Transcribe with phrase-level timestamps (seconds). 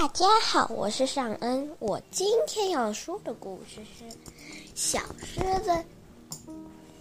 [0.00, 1.70] 大家好，我是尚恩。
[1.78, 4.04] 我今天要说的故事是
[4.74, 5.70] 《小狮子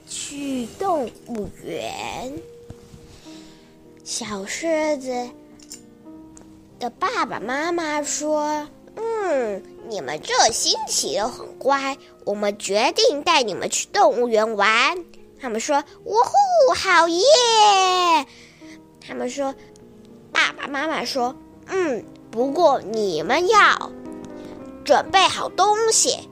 [0.05, 2.29] 去动物园》。
[4.03, 5.29] 小狮子
[6.77, 8.67] 的爸爸妈妈说
[8.97, 15.05] ：“嗯，你们这星期都很乖，我们决定带你们去动物园玩。”
[15.39, 17.23] 他们说：“呜呼，好耶！”
[18.99, 19.55] 他们说
[20.33, 21.33] ：“爸爸妈妈说，
[21.67, 23.91] 嗯。”不过你们要
[24.85, 26.29] 准备好东西，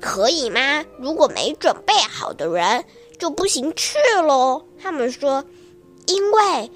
[0.00, 0.84] 可以吗？
[0.98, 2.84] 如果没准备好的人
[3.18, 3.96] 就不行去
[4.26, 4.64] 喽。
[4.82, 5.44] 他们说，
[6.06, 6.70] 因为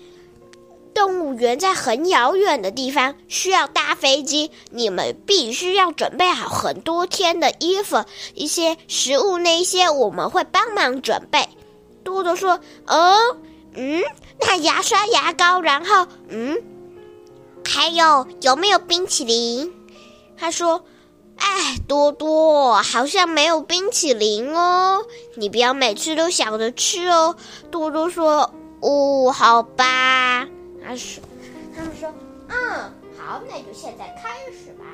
[0.95, 11.49] 动物园在很遥远的地方，需要搭飞机，你们必须要准备好很多天的衣服、一些食物，那些我们会帮忙准备。
[12.05, 13.37] 多多说：“哦，
[13.75, 14.03] 嗯，
[14.41, 16.63] 那牙刷、牙膏，然后，嗯。”
[17.65, 19.73] 还有有没有冰淇淋？
[20.37, 20.85] 他说
[21.37, 25.05] ：“哎，多多好像没有冰淇淋哦，
[25.37, 27.37] 你不要每次都想着吃哦。”
[27.71, 30.47] 多多说：“哦，好吧。”
[30.85, 31.23] 他说
[31.75, 32.13] ：“他们说，
[32.49, 34.85] 嗯，好，那就现在开始吧。”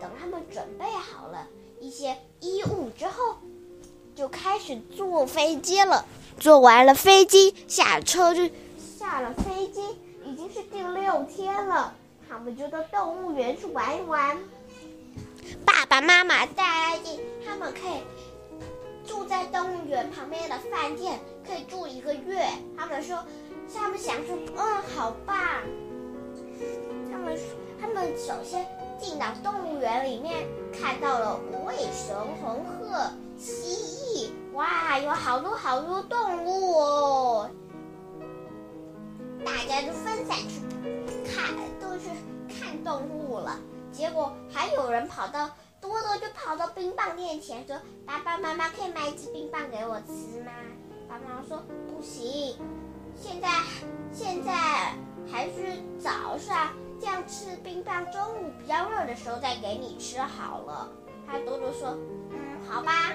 [0.00, 1.46] 等他们准备好了
[1.80, 3.38] 一些衣物之后，
[4.14, 6.04] 就开始坐飞机了。
[6.38, 8.42] 坐完了飞机，下车就
[8.98, 9.80] 下了飞机。
[10.54, 11.92] 是第六天了，
[12.28, 14.38] 他们就到动物园去玩一玩。
[15.66, 18.04] 爸爸妈妈答应他们可以
[19.04, 22.46] 住在动物园旁边的饭店，可以住一个月。
[22.78, 23.18] 他们说，
[23.74, 25.36] 他们想说，嗯，好棒。
[27.10, 27.36] 他们
[27.80, 28.64] 他们首先
[28.96, 37.50] 进到动物园里面，看到了无尾熊、红鹤、蜥蜴，哇，有好多好多动物哦。
[39.44, 40.60] 大家就分散去
[41.24, 42.08] 看，都去
[42.48, 43.58] 看动物了。
[43.92, 45.48] 结果还有人跑到
[45.80, 50.52] 多多就跑到冰棒店前说：“爸爸妈妈可以买一支冰棒给我吃吗？”
[51.08, 52.56] 爸爸妈妈说：“不行，
[53.14, 53.48] 现在
[54.12, 54.96] 现在
[55.30, 60.90] 还是早上，这样吃冰棒，中午比较热的时候再给你吃好了。”
[61.26, 61.96] 他多多说
[62.32, 63.12] ：“嗯，好吧。”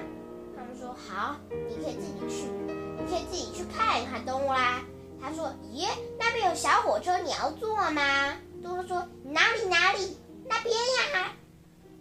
[0.55, 4.81] 他们说：“好，你可以自己去，你可以自己去看一看动物啦。”
[5.21, 5.87] 他说：“咦，
[6.17, 11.31] 那边有小火车，你要坐吗？”多多说：“哪里哪里，那边呀。”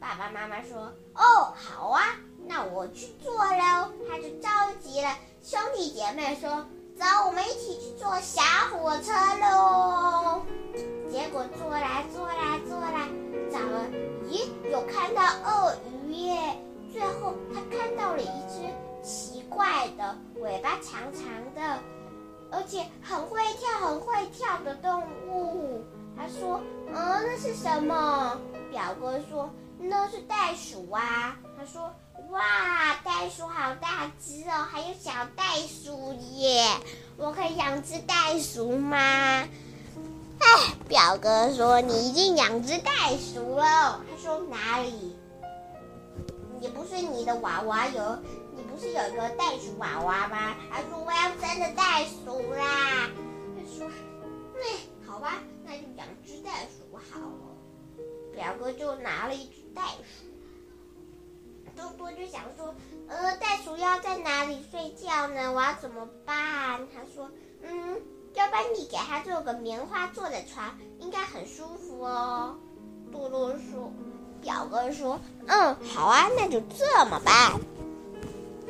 [0.01, 4.49] 爸爸妈妈说：“哦，好啊，那我去坐喽。”他就着
[4.81, 8.41] 急了兄弟姐妹说：“走，我们一起去坐小
[8.71, 10.43] 火车喽。”
[11.11, 13.09] 结果坐来坐来坐来，
[13.51, 13.87] 找了，
[14.29, 15.77] 咦，有看到鳄
[16.07, 16.63] 鱼耶。
[16.93, 18.69] 最后他看到了一只
[19.03, 21.25] 奇怪的尾巴长长
[21.55, 21.83] 的。
[22.51, 25.85] 而且很会跳、很会跳的动物，
[26.17, 28.39] 他说：“嗯，那是什么？”
[28.73, 31.93] 表哥说：“那是袋鼠啊。”他说
[32.31, 32.41] ：“哇，
[33.05, 36.69] 袋鼠好大只哦，还有小袋鼠耶！
[37.17, 38.97] 我可以养只袋鼠吗？”
[40.41, 45.17] 哎，表哥说：“你已经养只袋鼠了。”他说：“哪里？
[46.61, 48.19] 也不是你的娃娃有。”
[48.79, 50.55] 不是有一个袋鼠娃娃吗？
[50.71, 53.11] 他说我要真的袋鼠啦。
[53.57, 53.91] 他说，
[54.55, 57.57] 那好吧，那就养只袋鼠好了。
[58.33, 60.29] 表哥就拿了一只袋鼠。
[61.75, 62.73] 多多就想说，
[63.09, 65.53] 呃，袋鼠要在哪里睡觉呢？
[65.53, 66.87] 我要怎么办？
[66.95, 67.29] 他说，
[67.63, 68.01] 嗯，
[68.35, 72.57] 要不然你给他做个棉花做的床，应该很舒服哦。
[73.11, 73.93] 多多说，
[74.41, 75.19] 表哥说，
[75.49, 77.61] 嗯，好啊，那就这么办。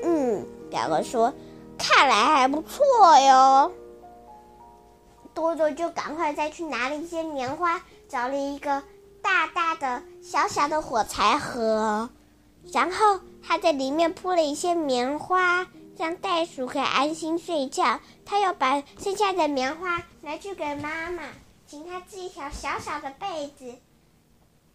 [0.02, 1.32] 嗯，表哥说
[1.78, 2.84] ：“看来还不错
[3.20, 3.72] 哟。”
[5.34, 8.82] 多多就赶快再去拿了一些棉花，找了一个
[9.22, 12.10] 大大的、小小的火柴盒，
[12.72, 18.00] 然后他在里面铺了一些棉花，让袋鼠可以安心睡觉。
[18.26, 21.22] 他又把剩下的棉花拿去给妈妈，
[21.66, 23.76] 请她织一条小小的被子。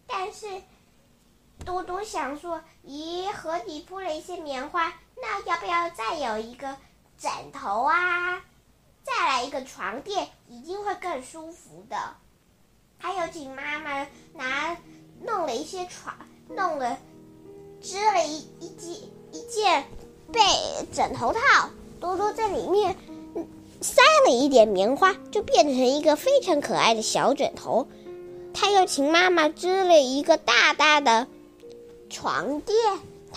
[0.06, 0.46] 但是
[1.64, 4.92] 多多想说：“咦，盒底铺了一些棉花。”
[5.26, 6.76] 那要不要再有一个
[7.18, 8.42] 枕头啊？
[9.02, 11.96] 再来一个床垫，一定会更舒服的。
[12.98, 14.76] 还有，请妈妈拿
[15.22, 16.14] 弄了一些床，
[16.48, 16.98] 弄了
[17.80, 18.90] 织了一一件
[19.32, 19.84] 一件
[20.30, 20.40] 被
[20.92, 22.94] 枕头套，多多在里面
[23.80, 27.88] 塞了一点棉花，就变成一个非常可爱的小枕头。
[28.52, 31.26] 他又请妈妈织了一个大大的
[32.10, 32.76] 床垫。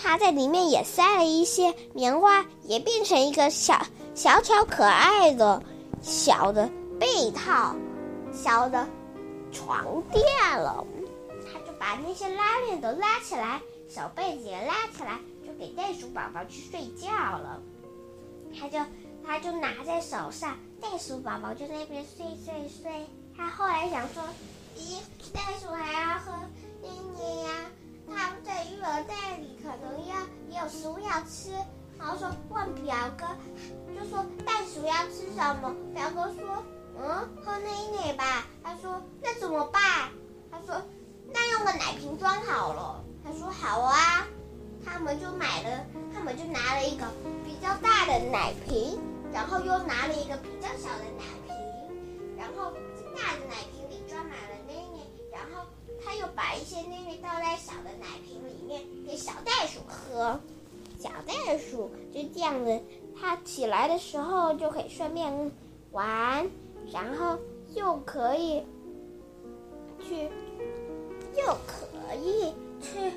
[0.00, 3.84] 他在里面也塞了一些棉花，也变成一个小
[4.14, 5.60] 小巧可爱的
[6.00, 7.74] 小的被套、
[8.32, 8.88] 小的
[9.50, 10.24] 床垫
[10.56, 10.86] 了。
[11.52, 17.60] 他就把那些拉链都拉起来，小被子也拉起来，就给袋鼠宝宝去睡觉了。
[18.58, 18.78] 他就
[19.26, 23.04] 他就拿在手上，袋鼠宝宝就在那边睡睡睡。
[23.36, 24.22] 他后来想说，
[24.76, 25.00] 咦，
[25.34, 26.32] 袋鼠还要喝
[26.82, 27.50] 奶奶呀？
[28.14, 30.16] 他在育儿袋里可能要
[30.48, 31.52] 也有食物要吃。
[31.98, 33.26] 然后说问表哥，
[33.94, 35.74] 就说袋鼠要吃什么？
[35.92, 36.62] 表哥说，
[36.96, 38.46] 嗯，喝奶奶吧。
[38.62, 39.82] 他说那怎么办？
[40.50, 40.80] 他说
[41.32, 43.04] 那用个奶瓶装好了。
[43.24, 44.26] 他说好啊。
[44.84, 45.84] 他们就买了，
[46.14, 46.84] 他们就拿了。
[46.86, 47.04] 一个
[47.44, 48.98] 比较大的奶瓶，
[49.32, 50.14] 然后又拿了。
[50.14, 52.72] 一个比较小的奶瓶，然后
[53.14, 53.56] 大的奶
[56.38, 60.38] 把一些奶奶倒在小的奶瓶里面给小袋鼠喝。
[60.96, 62.80] 小袋鼠就这样子，
[63.18, 65.50] 它起来的时候就可以顺便
[65.90, 66.48] 玩，
[66.92, 67.36] 然后
[67.74, 68.62] 又可以
[70.00, 70.28] 去，
[71.36, 73.10] 又可以去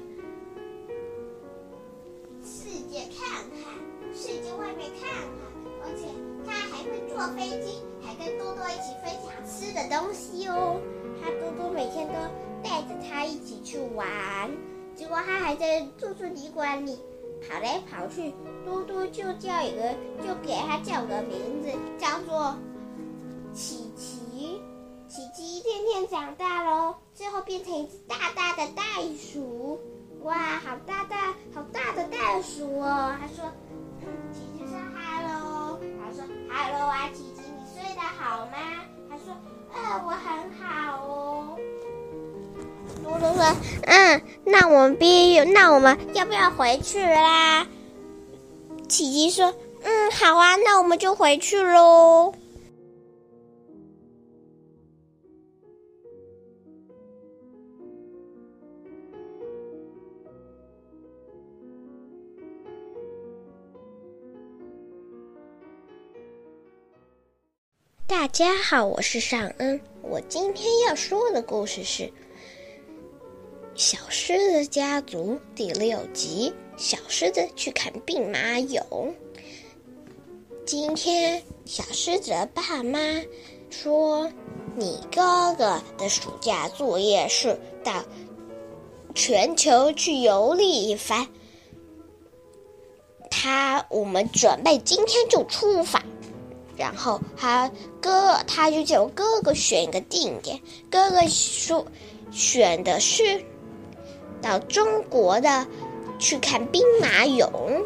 [2.43, 5.29] 世界看看，世界外面看看，
[5.83, 6.07] 而且
[6.43, 10.81] 它还会坐飞机，还跟多多一起分享吃的东西哦。
[11.21, 12.13] 它多多每天都
[12.63, 14.07] 带着它一起去玩，
[14.95, 16.99] 结果它还在住宿旅馆里。
[17.49, 22.55] 跑来跑去，多多就叫一个，就给他叫个名字，叫做
[23.51, 24.61] 琪琪。
[25.07, 28.83] 琪琪一天天长大喽，最后变成一只大大的袋
[29.17, 29.81] 鼠。
[30.21, 33.15] 哇，好大大，好大的袋鼠哦！
[33.19, 33.51] 他说
[34.31, 38.53] ：“琪琪说哈喽。”他说：“哈喽啊，琪琪，你睡得好吗？”
[39.09, 39.35] 他说
[39.73, 41.57] ：“呃，我很好哦。”
[43.11, 43.43] 多多说
[43.83, 47.67] ：“嗯，那我们必须，那我们要不要回去啦？”
[48.87, 49.53] 琪琪说
[49.83, 52.33] ：“嗯，好啊，那我们就回去喽。”
[68.07, 72.03] 大家好，我是尚恩，我今天要说的故事是。
[73.81, 79.11] 《小狮子家族》第六集：小狮子去看兵马俑。
[80.67, 82.99] 今天，小狮子的爸妈
[83.71, 84.31] 说
[84.77, 88.05] ：“你哥哥的暑假作业是到
[89.15, 91.27] 全球去游历一番。
[93.31, 96.03] 他，我们准备今天就出发。
[96.77, 100.61] 然后他哥，他就叫哥哥选一个定点。
[100.91, 101.83] 哥哥说
[102.31, 103.43] 选的是。”
[104.41, 105.67] 到中国的
[106.19, 107.83] 去看兵马俑，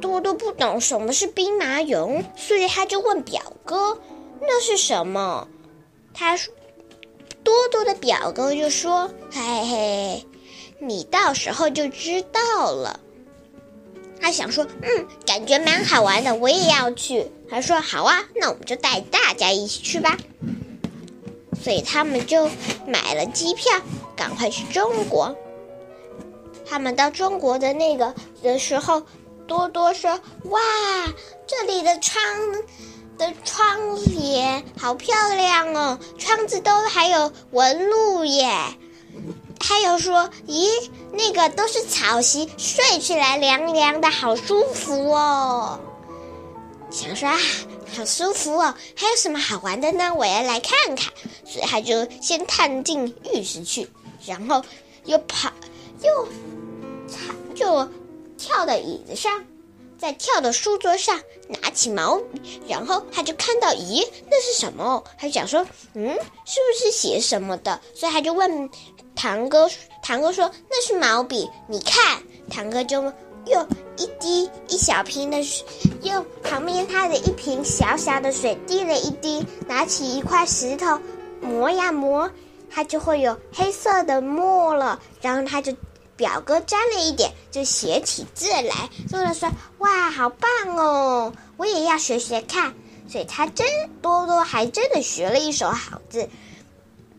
[0.00, 3.98] 多多不懂什么是兵马俑，所以他就问表哥
[4.40, 5.48] ：“那是什么？”
[6.12, 6.52] 他说
[7.44, 10.26] ：“多多的表哥就说：‘嘿嘿，
[10.78, 13.00] 你到时候就知道了。’
[14.20, 20.16] 他想说：‘嗯，感觉蛮好玩的，我也要去。’他说：‘好啊，那我们就带大家一起去吧。’
[21.62, 22.48] 所以他们就
[22.86, 23.72] 买了机票。”
[24.16, 25.34] 赶快去中国！
[26.68, 29.02] 他们到中国的那个的时候，
[29.46, 30.20] 多多说
[30.50, 30.60] ：“哇，
[31.46, 32.22] 这里的窗
[33.16, 38.52] 的窗帘好漂亮哦，窗子都还有纹路耶。”
[39.58, 40.68] 还有说：“咦，
[41.12, 45.80] 那个都是草席，睡起来凉凉的，好舒服哦。”
[46.90, 47.38] 想说啊，
[47.96, 50.12] 好舒服哦，还有什么好玩的呢？
[50.14, 51.12] 我要来看看。
[51.44, 53.88] 所以他就先探进浴室去。
[54.26, 54.62] 然后
[55.06, 55.50] 又跑，
[56.02, 56.28] 又
[57.54, 57.88] 就
[58.36, 59.44] 跳到椅子上，
[59.98, 61.18] 再跳到书桌上，
[61.48, 65.02] 拿起毛笔，然后他就看到，咦，那是什么？
[65.18, 66.08] 他就想说，嗯，
[66.44, 67.80] 是不是写什么的？
[67.94, 68.68] 所以他就问
[69.16, 69.70] 堂哥，
[70.02, 73.02] 堂哥说那是毛笔，你看，堂哥就
[73.46, 73.66] 用
[73.96, 75.66] 一滴一小瓶的水，
[76.02, 80.98] 用旁边他的一瓶小小的水滴了一滴，拿起一块石头
[81.40, 82.30] 磨呀磨。
[82.72, 85.74] 他就会有黑色的墨了，然后他就
[86.16, 88.88] 表哥沾了一点，就写起字来。
[89.10, 91.32] 说了说：“哇，好棒哦！
[91.56, 92.72] 我也要学学看。”
[93.10, 93.66] 所以他真
[94.00, 96.28] 多多还真的学了一手好字。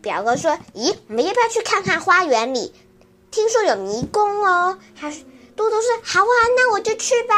[0.00, 2.72] 表哥说：“咦，我们要不要去看看花园里？
[3.30, 5.22] 听说有迷宫哦。”他说
[5.62, 7.34] ：“嘟嘟说好啊，那我就去吧。”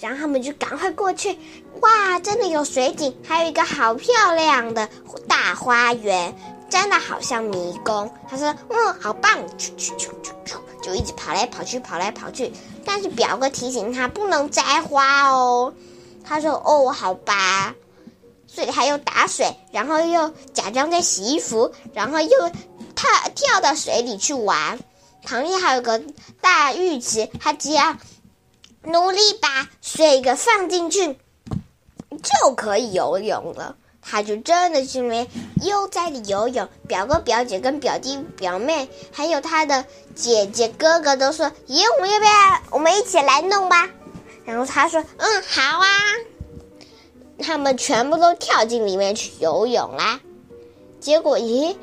[0.00, 1.38] 然后他们就赶快过去。
[1.80, 4.88] 哇，真的有水井，还有一个好漂亮的
[5.26, 6.34] 大花园。
[6.70, 12.52] 真的好像迷宫，他说：“嗯，好棒！”啾啾啾啾啾，就一直跑来跑去，跑来跑去。
[12.84, 15.74] 但是表哥提醒他不能摘花哦。
[16.24, 17.74] 他说：“哦，好吧。”
[18.46, 22.48] 所以他又打水，然后又假装在洗衣服，然后又
[22.94, 24.78] 跳跳到水里去玩。
[25.30, 26.02] 旁边还有个
[26.40, 27.96] 大浴池，他只要
[28.82, 31.16] 努力把水给放进去，
[32.10, 33.76] 就可以游泳了。
[34.02, 35.30] 他就真的是没
[35.62, 36.68] 悠哉的游泳。
[36.88, 39.84] 表哥、表姐跟表弟、表妹，还有他的
[40.16, 42.32] 姐姐、哥哥都说：“咦，我们要不要
[42.72, 43.88] 我们一起来弄吧？”
[44.44, 45.86] 然后他说：“嗯，好啊。”
[47.40, 50.20] 他们全部都跳进里面去游泳啦。
[50.98, 51.76] 结果，咦，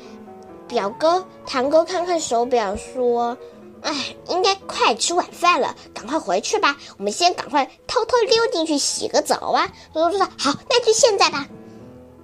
[0.68, 3.36] 表哥、堂哥看看手表说
[3.82, 6.76] ：“哎，应该快吃晚饭了，赶快回去吧。
[6.98, 11.46] 我们先赶快偷偷溜进去洗个澡啊。”都说：“好，那就现在吧。”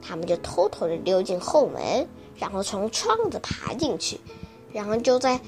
[0.07, 4.21] 他们就偷偷的溜进后门，然后从窗子爬进去，
[4.71, 5.41] 然后就在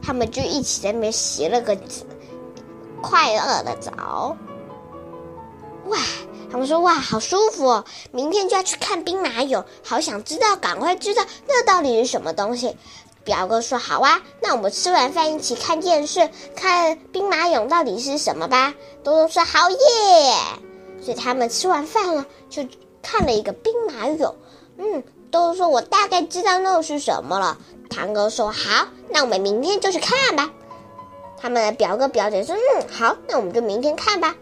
[0.00, 1.76] 他们就一起在那边洗了个
[3.02, 4.36] 快乐的澡。
[5.86, 5.98] 哇！
[6.50, 7.84] 他们说：“哇，好舒服哦！
[8.10, 12.76] 明天就要去看兵马俑，好想知道，赶快知道那到底是什么东西。”
[13.24, 18.72] 表哥说：“好啊，那我们吃完饭一起看电视，看兵马俑到底是什么吧。”
[19.04, 19.76] 多多说：“好耶！”
[21.04, 22.66] 所以他们吃完饭了，就
[23.02, 24.34] 看了一个兵马俑。
[24.78, 27.58] 嗯，多多说：“我大概知道那是什么了。”
[27.90, 30.50] 堂哥说：“好，那我们明天就去看吧。”
[31.36, 34.34] 他们的表哥表姐说：“嗯，好，那我们就明天看吧。”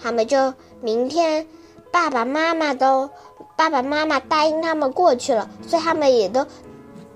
[0.00, 0.54] 他们就。
[0.80, 1.46] 明天，
[1.90, 3.10] 爸爸妈妈都
[3.56, 6.46] 爸爸妈妈答应他们过去了，所以他们也都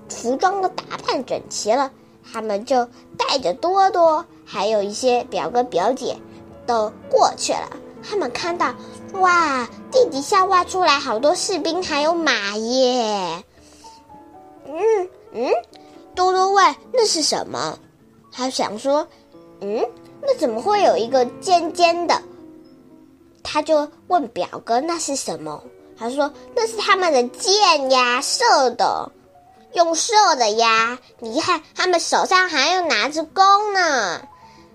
[0.09, 1.91] 服装都打扮整齐了。
[2.33, 2.89] 他们就
[3.19, 6.17] 带着多多，还有一些表哥表姐
[6.67, 7.71] 都过去了。
[8.09, 8.73] 他们看到，
[9.15, 13.45] 哇，地底下挖出来好多士兵还有马耶！
[14.67, 15.51] 嗯嗯，
[16.15, 17.79] 多多问那是什么？
[18.33, 19.07] 他想说，
[19.61, 19.85] 嗯，
[20.23, 22.23] 那怎么会有一个尖尖的？
[23.53, 25.61] 他就问表哥：“那是什么？”
[25.99, 29.11] 他说：“那是他们的箭呀，射的，
[29.73, 30.99] 用射的呀。
[31.19, 34.23] 你看，他们手上还有拿着弓呢。”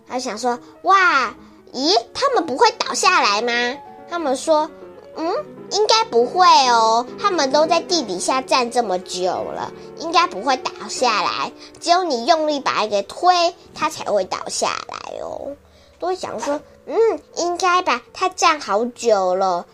[0.10, 1.34] 他想说：“哇，
[1.72, 3.78] 咦，他们不会倒下来吗？”
[4.12, 4.70] 他们说
[5.16, 5.34] ：“嗯，
[5.72, 7.08] 应该不会哦。
[7.18, 11.52] 他们都在地底下站这么久了，应该不会倒下来。
[11.80, 15.56] 只有你用力把它给推，它才会倒下来哦。”
[16.00, 16.62] 都想说。
[16.88, 18.04] 嗯，应该吧。
[18.14, 19.66] 他站好久了。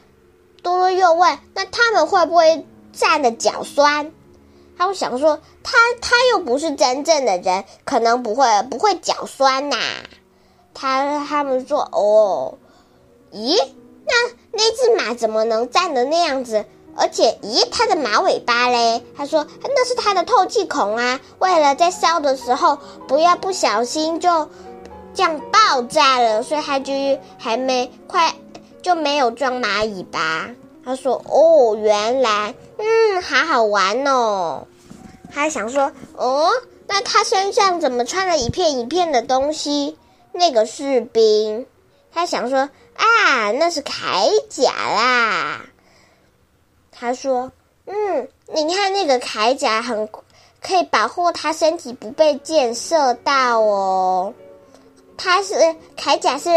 [0.63, 4.13] 多多又问：“那他们会不会站得脚酸？”
[4.79, 9.75] 他会想说：“他他又不是真正的人，可能不会不会脚酸呐。”
[10.73, 12.57] 他他们说：“哦，
[13.33, 13.61] 咦，
[14.05, 14.13] 那
[14.53, 16.63] 那只马怎么能站得那样子？
[16.95, 22.77] 而且，咦，它的马尾巴嘞？”他说：“那是它的透气孔啊，为了在烧的时候
[23.09, 24.47] 不要不小心就。”
[25.13, 26.93] 这样爆炸了，所以他就
[27.37, 28.33] 还没快
[28.81, 30.49] 就没有装蚂蚁吧。
[30.83, 34.67] 他说：“哦，原来，嗯，好好玩哦。”
[35.33, 36.49] 他想说：“哦，
[36.87, 39.97] 那他身上怎么穿了一片一片的东西？
[40.31, 41.65] 那个士兵。”
[42.11, 45.61] 他想说：“啊，那是铠甲啦。”
[46.91, 47.51] 他说
[47.85, 50.09] ：“嗯，你看那个铠甲很
[50.61, 54.33] 可以保护他身体不被箭射到哦。”
[55.23, 55.53] 它是
[55.95, 56.49] 铠甲，是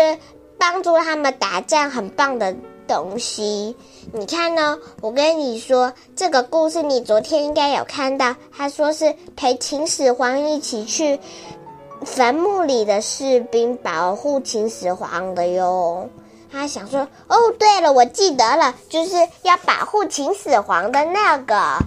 [0.59, 2.57] 帮助他们打仗很棒的
[2.89, 3.77] 东西。
[4.13, 4.79] 你看呢？
[5.03, 8.35] 我跟你说，这个故事你昨天应该有看到。
[8.57, 11.21] 他说是陪秦始皇一起去
[12.07, 16.09] 坟墓里的士兵保护秦始皇的哟。
[16.51, 21.79] 他想说，哦，对了，我记得了，就是要保护秦始皇的那个。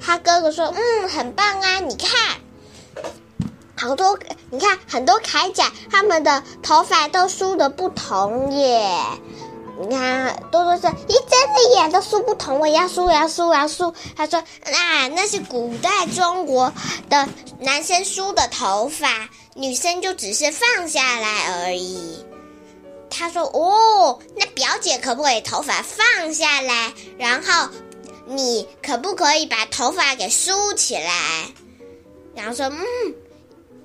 [0.00, 2.40] 他哥哥说，嗯，很棒啊，你看。
[3.82, 4.16] 好多，
[4.50, 8.96] 你看很多铠甲，他们的头发都梳的不同耶。
[9.80, 13.92] 你看，多多说，咦，真的耶，都梳不同，我要梳，我要梳，我要梳。
[14.14, 16.72] 他说，啊，那是古代中国
[17.10, 22.24] 的男生梳的头发，女生就只是放下来而已。
[23.10, 26.92] 他说，哦，那表姐可不可以头发放下来？
[27.18, 27.68] 然后
[28.26, 31.48] 你可不可以把头发给梳起来？
[32.36, 32.76] 然后说，嗯。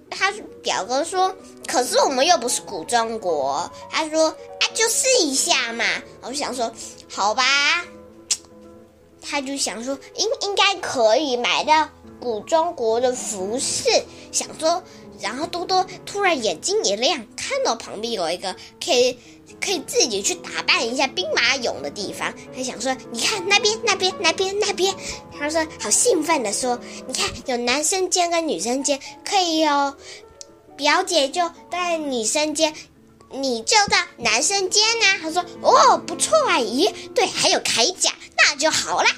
[0.10, 0.32] 他
[0.64, 1.36] 表哥说
[1.68, 5.86] ：“可是我们又不是古中国。”他说：“啊，就试一下嘛。”
[6.22, 6.72] 我想说
[7.10, 7.44] ：“好吧。
[9.22, 13.90] ”他就想说：“应应该可以买到古中国的服饰。”
[14.32, 14.82] 想说，
[15.20, 19.18] 然后多多突然眼睛一亮，看到旁边有一个可以。
[19.62, 24.94] 可以自己去打扮一下兵马俑的地方，他想说：“你看那边，那边，那边，那边。”
[25.40, 29.96] 他说：“好兴奋的说，你看有男生间跟女生间可以哦。
[30.76, 32.76] 表姐就在女生间，
[33.32, 39.10] 你就到男生间呢。”他说：“哦，不错啊，咦，对，还有铠甲，那就好啦。”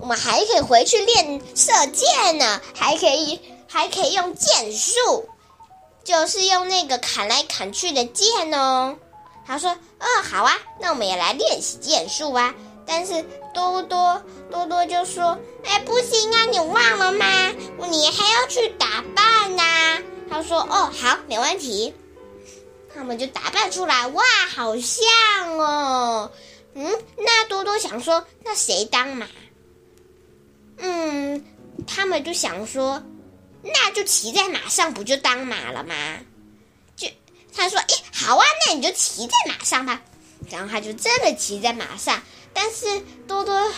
[0.00, 3.38] 我们还可以回去练射箭呢，还可以
[3.74, 5.28] 还可以用剑术，
[6.04, 8.96] 就是用那个砍来砍去的剑哦。
[9.44, 12.54] 他说：“嗯、哦，好啊，那我们也来练习剑术吧。”
[12.86, 17.26] 但是多多多多就说：“哎，不行啊，你忘了吗？
[17.90, 19.98] 你还要去打扮呐。”
[20.30, 21.92] 他说：“哦，好，没问题。”
[22.94, 24.22] 他们就打扮出来，哇，
[24.54, 26.30] 好像哦。
[26.74, 29.26] 嗯，那多多想说：“那谁当马？”
[30.78, 31.44] 嗯，
[31.88, 33.02] 他们就想说
[33.64, 35.94] ：“那就骑在马上，不就当马了吗？”
[36.96, 37.08] 就
[37.56, 40.02] 他说：“诶，好啊，那你就骑在马上吧。”
[40.50, 42.22] 然后他就真的骑在马上。
[42.54, 43.70] 但是多多，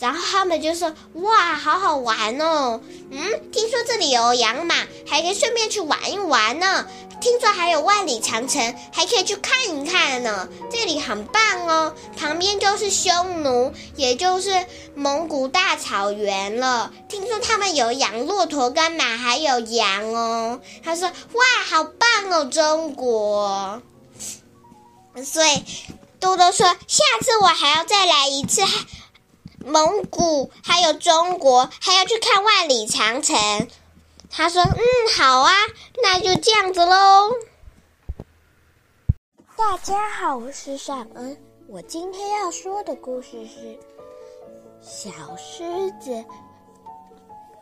[0.00, 2.80] 然后他们就说：“哇，好好玩哦！
[3.10, 4.74] 嗯，听说这里有养马，
[5.06, 6.86] 还可以顺便去玩一玩呢。
[7.20, 10.46] 听说还有万里长城，还可以去看一看呢。
[10.70, 16.92] 这里很棒哦，旁边就是匈奴，也就是蒙古大草原了。
[17.08, 23.80] 听说他们有养骆驼跟马，还有羊哦。”他说：“哇，好棒哦，中国！”
[25.24, 25.62] 所以。
[26.24, 28.62] 多多说：“下次我还要再来一次，
[29.58, 33.68] 蒙古还有中国，还要去看万里长城。”
[34.30, 34.80] 他说：“嗯，
[35.16, 35.52] 好啊，
[36.02, 37.30] 那就这样子喽。”
[39.54, 41.38] 大家好，我是尚恩。
[41.68, 43.60] 我今天要说的故事是
[44.82, 46.24] 《小狮子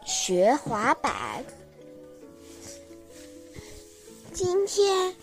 [0.04, 1.12] 学滑板》。
[4.32, 5.14] 今天。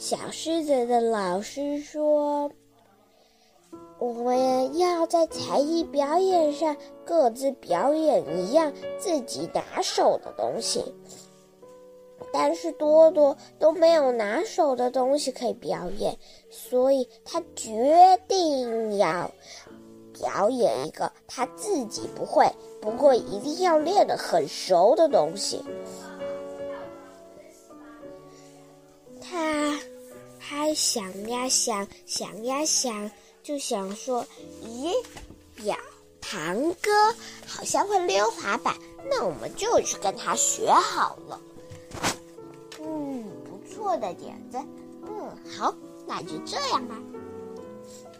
[0.00, 2.50] 小狮子的老师说
[4.00, 10.82] ：“我们要在才艺表演上各自表演一样自己拿手的东西。
[12.32, 16.16] 但是多多都没有拿手的东西可以表演，
[16.48, 19.30] 所以他决定要
[20.18, 25.62] 表演一个他自己不会，不过一定要练得很熟的东西。”
[29.20, 29.78] 他。
[30.50, 33.08] 他想呀想，想呀想，
[33.40, 34.26] 就想说
[34.66, 34.92] ：“咦，
[35.54, 35.76] 表，
[36.20, 36.90] 堂哥
[37.46, 38.74] 好像会溜滑板，
[39.08, 41.40] 那我们就去跟他学好了。”
[42.82, 44.58] 嗯，不错的点子。
[45.06, 45.72] 嗯，好，
[46.04, 46.96] 那就这样吧。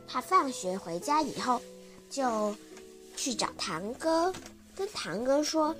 [0.07, 1.61] 他放学回家以后，
[2.09, 2.55] 就
[3.17, 4.33] 去找堂哥，
[4.77, 5.75] 跟堂哥说：“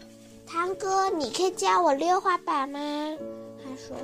[0.49, 2.81] 堂哥，你可以教我溜滑板吗？”
[3.63, 3.97] 他说。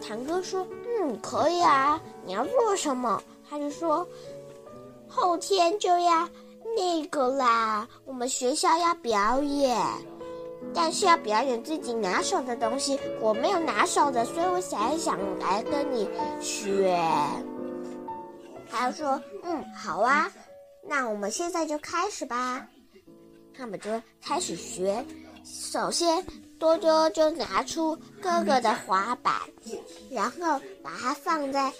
[0.00, 0.64] 堂哥说
[1.00, 2.00] ：“嗯，可以啊。
[2.24, 4.06] 你要做什么？”他就说
[5.08, 6.28] ：“后天就要
[6.76, 7.86] 那个啦。
[8.04, 9.80] 我们学校要表演，
[10.74, 12.98] 但是要表演自己拿手的东西。
[13.20, 16.08] 我没有拿手的，所以我想一想来跟你
[16.40, 16.98] 学。”
[18.68, 20.30] 他就说：“嗯，好啊。
[20.88, 22.66] 那我们现在就开始吧。”
[23.56, 25.04] 他们就开始学。
[25.44, 26.24] 首先。
[26.58, 29.34] 多多就拿出哥哥的滑板，
[30.10, 31.72] 然后把它放在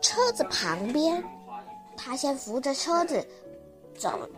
[0.00, 1.22] 车子旁边。
[1.96, 3.26] 他先扶着车子
[3.98, 4.28] 走，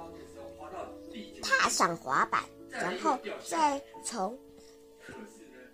[1.42, 4.34] 踏上滑板，然后再从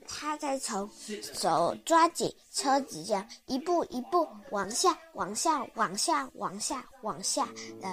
[0.05, 0.91] 他再从
[1.33, 7.47] 手抓紧车子，这样一步一步往下、往下、往下、往下、往下
[7.81, 7.89] 的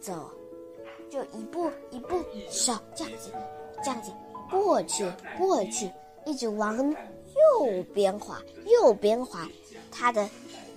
[0.00, 0.28] 走，
[1.08, 3.32] 就一步一步手这样子，
[3.84, 4.10] 这样子。
[4.50, 5.90] 过去，过去，
[6.26, 9.48] 一直往右边滑，右边滑，
[9.90, 10.28] 他的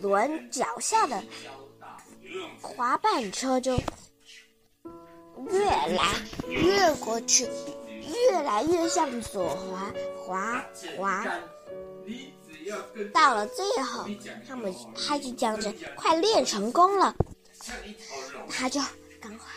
[0.01, 1.23] 轮脚下的
[2.61, 3.75] 滑板车就
[5.49, 6.15] 越来
[6.47, 7.47] 越过去，
[8.29, 9.93] 越来越向左滑，
[10.25, 10.65] 滑
[10.97, 11.25] 滑，
[13.13, 14.05] 到了最后，
[14.47, 17.15] 他们他就这样子快练成功了，
[18.49, 18.79] 他就
[19.19, 19.47] 赶快，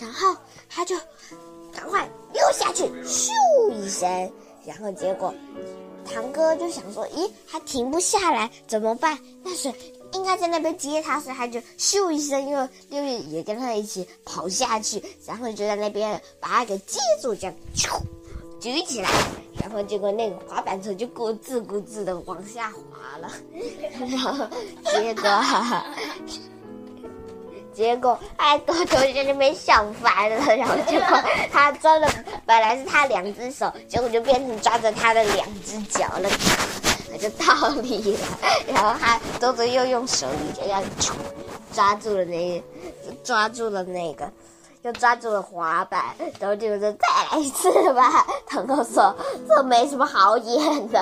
[0.00, 0.36] 然后
[0.68, 0.96] 他就
[1.78, 2.08] 赶快。
[2.32, 3.30] 溜下去，咻
[3.72, 4.32] 一声，
[4.66, 5.32] 然后结果，
[6.04, 9.72] 堂哥就想说：“咦，他停不下来，怎么办？”但是
[10.12, 17.98] 应该在那边接他所以，他就咻一声又溜也跟他一起跑下去，然后就在那边把他给接住，这样咻
[18.60, 19.08] 举起来，
[19.60, 23.32] 然后结果那个滑板车就咕吱咕吱的往下滑了，
[23.98, 24.46] 然后
[24.84, 25.28] 结果。
[27.74, 30.56] 结果，哎，多多就在那边笑翻了。
[30.56, 31.18] 然后结果
[31.52, 32.08] 他抓的
[32.44, 36.28] 本来是他两只手，结果就变成抓着他的两只脚了，
[37.10, 38.18] 他就倒立了。
[38.66, 40.26] 然后他多多又用手
[40.56, 40.82] 这样
[41.72, 42.64] 抓住了那个，
[43.22, 44.28] 抓住了那个，
[44.82, 46.02] 又抓住了滑板。
[46.40, 46.98] 然后就说再
[47.30, 48.26] 来一次吧。
[48.46, 49.14] 堂哥说
[49.46, 51.00] 这没什么好演的。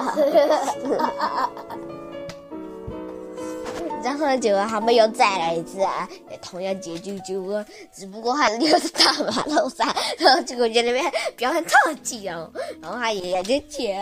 [4.02, 6.08] 然后结果他们又再来一次啊，
[6.40, 13.94] 同样结局就只不过他溜在大马路上，然后结果在那边表演特技哦，然后他爷爷就接，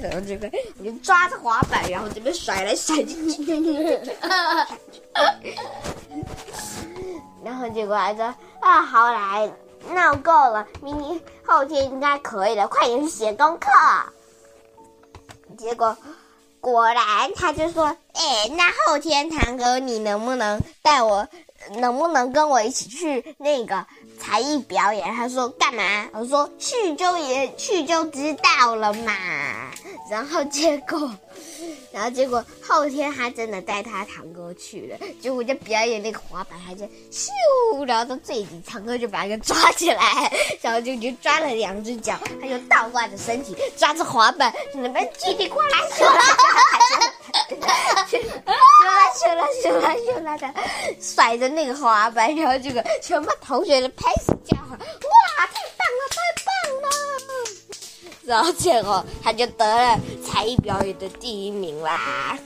[0.00, 0.50] 然后这个
[0.82, 4.00] 就抓着滑板，然后这边甩来甩去，
[7.44, 9.50] 然后结果还说啊，好来
[9.92, 13.70] 闹够了，明天后天应该可以了，快点去写功课。
[15.56, 15.96] 结果。
[16.62, 21.26] 果然，他就说：“哎，那后天堂哥，你能不能带我？
[21.76, 23.84] 能不能跟我一起去那个
[24.18, 25.82] 才艺表演？”他说：“干嘛？”
[26.14, 29.12] 我说：“去就也去就知道了嘛。”
[30.08, 31.10] 然后结果。
[31.92, 37.30] 然后结果后天他真的带他堂哥去了，结果就表演那个滑板，他就咻，
[37.86, 46.20] 然后到最底，堂哥就把他给抓起来，然后就就抓了两只脚，他就倒挂着身体抓着滑板，在那边叽里呱啦咻啦
[48.08, 48.26] 咻啦
[49.14, 50.54] 咻啦咻啦咻啦的
[51.00, 54.76] 甩着那个滑板，然后这个全班同学的拍手叫好，哇，
[55.46, 56.46] 太棒了，太棒
[56.82, 56.88] 了！
[58.24, 60.00] 然后结果他就得了。
[60.22, 62.38] 才艺表演的第一名啦！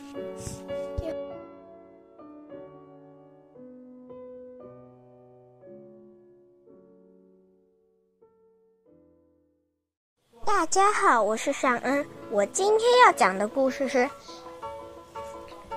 [10.44, 12.06] 大家好，我是尚恩。
[12.30, 13.98] 我今天要讲的故事是《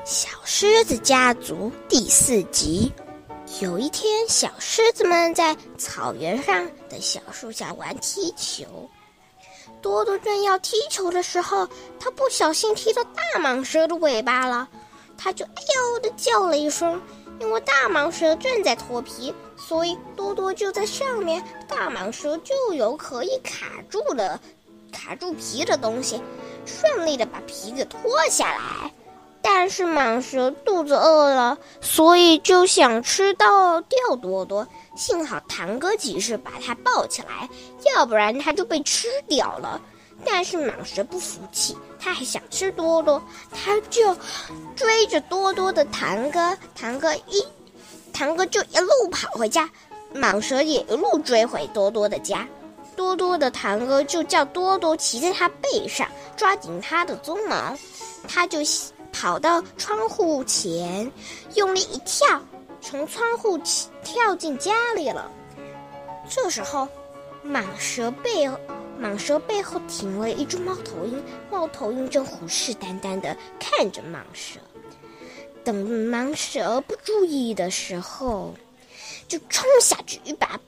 [0.05, 1.55] 小狮子家族》
[1.89, 2.91] 第四集。
[3.61, 8.89] 有一天，小狮子们在草原上的小树下玩踢球。
[9.81, 11.67] 多多正要踢球的时候，
[11.99, 14.67] 他不小心踢到大蟒蛇的尾巴了，
[15.17, 17.01] 他就“哎呦”的叫了一声。
[17.39, 24.37] 因为大蟒蛇正在脱皮，所以多多就在上面，大蟒蛇就有可以卡住的、
[24.91, 26.21] 卡住皮的东西，
[26.65, 28.91] 顺利的把皮给脱下来。
[29.41, 34.67] 但是蟒蛇肚子饿了，所以就想吃到掉多多。
[34.99, 37.49] 幸好堂哥及时把它抱起来，
[37.95, 39.79] 要不然它就被吃掉了。
[40.25, 44.13] 但是蟒蛇不服气，它还想吃多多，它就
[44.75, 47.41] 追着多多的堂哥，堂哥一，
[48.11, 49.69] 堂哥就一路跑回家，
[50.13, 52.45] 蟒蛇也一路追回多多的家。
[52.97, 57.73] 多多的堂哥就叫多多骑在他背上，抓紧他的鬃毛，
[58.27, 58.59] 他就。
[59.11, 61.11] 跑到窗户前，
[61.55, 62.39] 用力一跳，
[62.81, 63.57] 从窗户
[64.03, 65.31] 跳进家里了。
[66.29, 66.87] 这时候，
[67.45, 68.49] 蟒蛇背，
[69.01, 74.59] 蟒蛇背后停了一只猫头鹰，猫头鹰正虎视眈眈地看着蟒蛇。
[75.63, 78.53] 等蟒蛇不注意的时候，
[79.27, 80.59] 就冲下去一把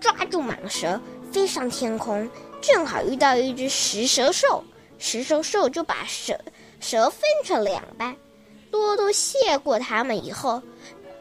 [0.00, 1.00] 抓住蟒蛇，
[1.32, 2.28] 飞上天空，
[2.60, 4.62] 正好遇到一只食蛇兽，
[4.98, 6.38] 食蛇兽就把蛇。
[6.80, 8.14] 蛇分成两半，
[8.70, 10.62] 多多谢过他们以后，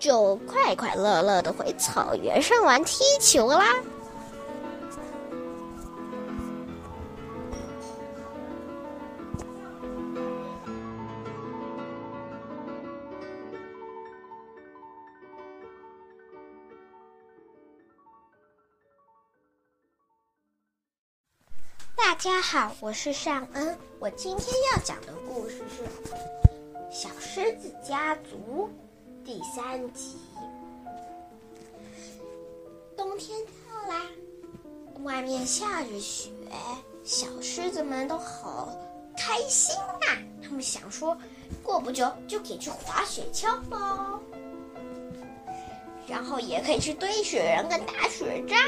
[0.03, 3.73] 就快快乐乐的回草原上玩踢球啦。
[21.95, 23.77] 大家好，我是尚恩。
[23.99, 25.83] 我今天要讲的故事是
[26.91, 28.69] 《小狮子家族》
[29.25, 30.17] 第三集。
[32.97, 34.05] 冬天到啦，
[35.03, 36.29] 外面下着雪，
[37.05, 38.77] 小狮子们都好
[39.17, 40.17] 开心呐。
[40.43, 41.17] 他们想说，
[41.63, 44.19] 过不久就可以去滑雪橇喽，
[46.05, 48.59] 然后也可以去堆雪人跟打雪仗。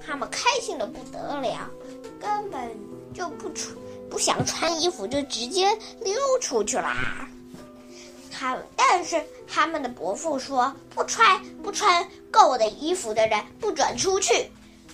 [0.00, 1.70] 他们开心的不得了。
[2.18, 2.74] 根本
[3.12, 3.76] 就不穿，
[4.08, 7.28] 不想穿衣服，就直接溜出去啦。
[8.38, 14.50] 他但是他们的伯父说，不穿不穿够的衣服的人不准出去。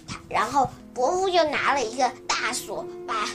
[0.09, 3.29] 他然后伯父就拿了一个大锁，把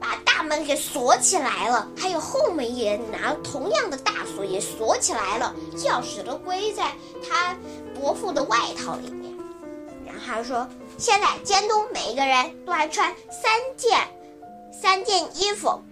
[0.00, 6.92] 把大门给锁起来了，还有后门也拿同样的大锁也锁起来了，钥匙都归在
[7.28, 7.56] 他
[7.94, 9.32] 伯父的外套里面。
[10.06, 10.68] 然后他说。
[10.96, 13.98] 现在监督每一个人都还穿三件，
[14.72, 15.82] 三件衣服。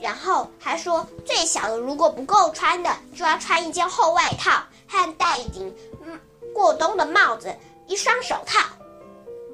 [0.00, 6.18] 然后还说，最小的如果不够穿的，就要穿一件厚外套和戴一顶嗯
[6.54, 7.54] 过冬的帽子，
[7.86, 8.60] 一双手套，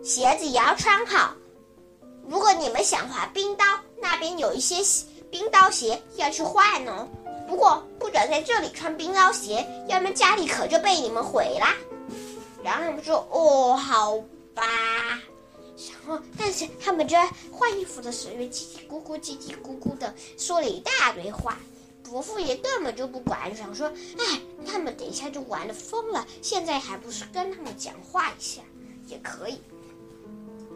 [0.03, 1.35] 鞋子也要穿好。
[2.29, 3.65] 如果你们想滑冰刀，
[4.01, 4.77] 那边有一些
[5.31, 7.09] 冰刀鞋要去换哦。
[7.47, 11.75] 不过不准在这里穿冰刀鞋，要不然家里可就被你们毁啦。
[12.63, 14.17] 然后他们说：“哦，好
[14.55, 14.63] 吧。”
[15.77, 21.59] 然后，但是他们在换衣服的时候，叽叽咕咕、叽叽咕咕的说了一大堆话。
[22.03, 28.61] 伯父也根本就不管，想说，哎，他们等一下就玩的疯了，现在还不是跟他们讲话一下
[29.07, 29.59] 也可以。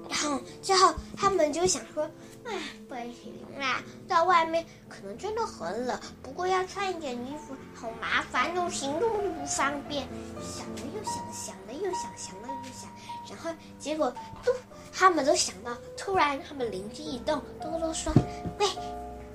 [0.08, 2.10] 然后最后他们就想说，
[2.44, 2.58] 哎，
[2.88, 10.08] 不行啦，到外面可能真的很冷，不过要穿一点衣服好麻烦，又行动又不方便。
[10.40, 12.87] 想了又想，想了又想，想了又想，
[13.28, 14.12] 然后结果
[14.44, 14.52] 都
[14.92, 18.12] 他们都想到，突然他们灵机一动，多多说，
[18.58, 18.66] 喂，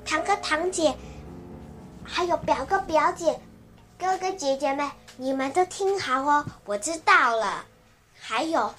[0.06, 0.96] 堂哥堂姐。
[2.06, 3.40] 还有表哥表姐、
[3.98, 6.46] 哥哥姐姐们，你们都听好哦！
[6.66, 7.64] 我知道了。
[8.20, 8.76] 还有，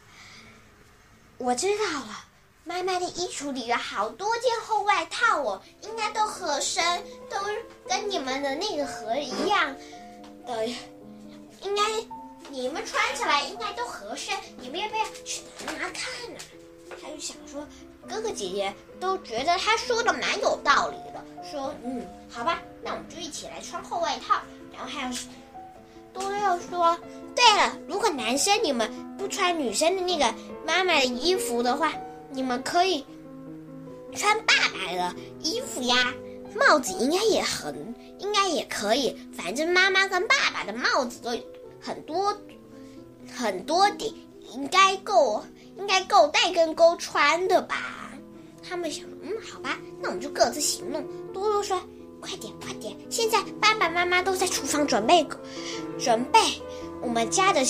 [1.38, 2.24] 我知道了。
[2.64, 7.38] 妈妈的衣橱里有好多件厚外套哦，应该都合身，都
[7.88, 9.74] 跟你们的那个盒一样
[10.46, 10.66] 的。
[10.66, 11.82] 应该
[12.50, 16.40] 你们穿起来应该都合身，你们要不要去拿拿看呢？
[17.02, 17.66] 他就想说，
[18.08, 21.24] 哥哥姐姐都觉得他说的蛮有道理的。
[21.50, 24.40] 说嗯，好吧，那我们就一起来穿厚外套。
[24.72, 25.16] 然后还有
[26.12, 26.98] 多多又说，
[27.34, 30.34] 对了，如果男生你们不穿女生的那个
[30.66, 31.92] 妈妈的衣服的话，
[32.30, 33.04] 你们可以
[34.14, 36.12] 穿爸爸的衣服呀，
[36.54, 39.16] 帽子应该也很，应该也可以。
[39.36, 41.34] 反正妈妈跟爸爸的帽子都
[41.86, 42.36] 很多
[43.32, 44.12] 很多顶，
[44.52, 45.40] 应该够，
[45.78, 48.10] 应该够带跟钩穿的吧。
[48.68, 51.06] 他们想，嗯，好吧，那我们就各自行动。
[51.32, 51.80] 多多说
[52.20, 52.96] ：“快点，快点！
[53.08, 55.24] 现在爸爸妈妈都在厨房准备，
[55.96, 56.40] 准备
[57.00, 57.64] 我们家的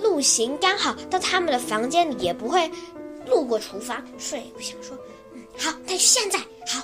[0.00, 2.68] 路行，刚好到他们的房间里也不会
[3.24, 4.98] 路过厨房，所以我想说，
[5.32, 6.82] 嗯，好，那就现在好，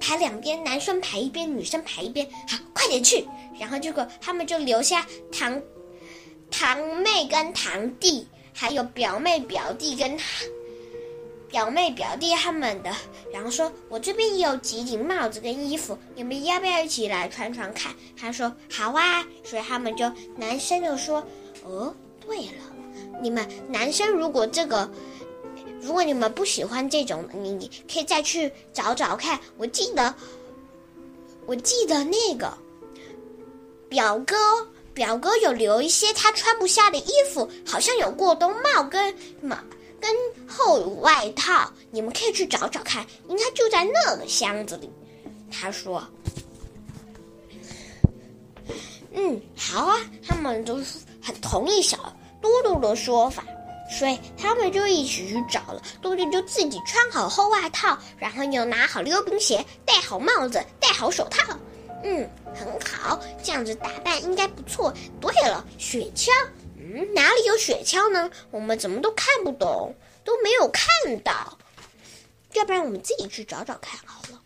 [0.00, 3.24] 排两边，男生排一边，女生排一边，好，快点去。
[3.60, 5.60] 然后结果他们就留下糖
[6.50, 10.18] 堂妹跟堂弟，还有表妹表弟跟。”
[11.50, 12.94] 表妹表弟他们的，
[13.32, 21.26] 然后说：“我这边也有几顶帽子跟衣服，你们要不要一起来穿穿看？”他说：“好啊。”所以他们就男生就说
[21.66, 21.92] ：“哦，
[22.24, 22.52] 对了，
[23.20, 24.88] 你们男生如果这个，
[25.80, 29.40] 如果你们不喜欢这种，你可以再去找找看。
[29.56, 30.14] 我记得，
[31.46, 32.56] 我记得那个
[33.88, 34.36] 表哥
[34.94, 39.08] 表哥有留一些他穿不下的衣服，好像有过冬帽跟
[39.40, 39.58] 什么。”
[40.00, 40.10] 跟
[40.48, 44.90] 厚外套，你们可以去找找看，应该就在那个箱子里。
[45.52, 46.02] 他说
[49.12, 50.76] ：“嗯，好啊。”他们都
[51.22, 53.44] 很同意小多多的说法，
[53.90, 55.82] 所以他们就一起去找了。
[56.00, 61.54] 多多就自己穿好厚外套，然后又拿好溜冰鞋，戴好帽子，戴好手套。
[62.02, 64.92] 嗯，很好，这样子打扮应该不错。
[65.20, 66.30] 对了，雪橇。
[66.76, 68.30] 嗯，哪里有雪橇呢？
[68.50, 70.86] 我们怎么都看不懂，都没有看
[71.22, 71.58] 到。
[72.54, 74.40] 要不然我们自己去找找看好了。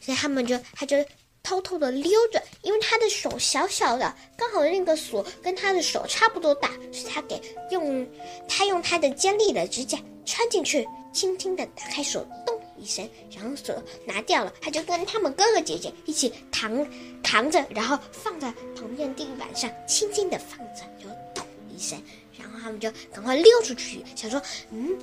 [0.00, 0.96] 所以他们就他就
[1.42, 7.40] 偷偷的溜着，因为他的手小小的，刚好那个锁跟他的手差不多大，所以他给
[7.70, 8.06] 用
[8.48, 13.74] 他用他的尖利的指甲穿进去，轻轻的打开锁，咚一声，然后手
[14.06, 14.52] 拿掉了。
[14.60, 16.86] 他就跟他们哥哥姐姐一起扛
[17.22, 21.44] 扛着，然后放在旁边地板上，轻轻的放着，就咚。
[21.76, 22.00] 一声，
[22.38, 24.96] 然后他们就赶快溜出去，想说：“嗯，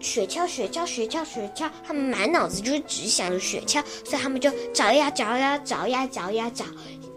[0.00, 6.64] 雪橇，雪橇，雪橇，雪橇。”他们满脑子就是只想着雪橇，所以他们就找呀找呀找呀找呀找，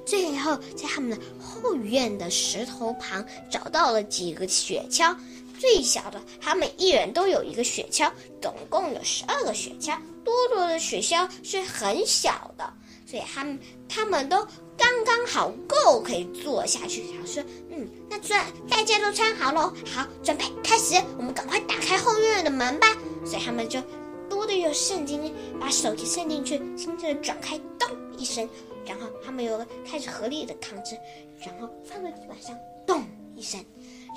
[0.05, 5.15] 最后在他们的后院的石头旁找到了几个雪橇。
[5.59, 9.95] 最小的，他们一人都有一个雪橇，总共有十二个雪橇。
[10.23, 12.73] 多多的雪橇是很小的，
[13.05, 14.47] 所以他们他们都。
[14.81, 17.03] 刚刚好够可以坐下去。
[17.11, 22.87] 想说，嗯，那算大家都穿好喽，好，准备开始，我们赶快打开后院的门吧。
[23.25, 23.81] 所以他们就
[24.29, 28.47] 多的又伸进，把手机伸进去，轻轻的转开，咚一声，
[28.85, 30.97] 然后他们又开始合力的扛着，
[31.45, 33.03] 然后放在地板上，咚
[33.35, 33.61] 一声，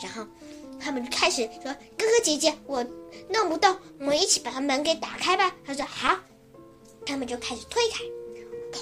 [0.00, 0.24] 然后
[0.82, 2.84] 他们就开始说：“哥哥姐姐，我
[3.28, 6.18] 弄不动，我们一起把他门给打开吧。”他说：“好。”
[7.06, 8.04] 他们就开始推开。
[8.72, 8.78] 砰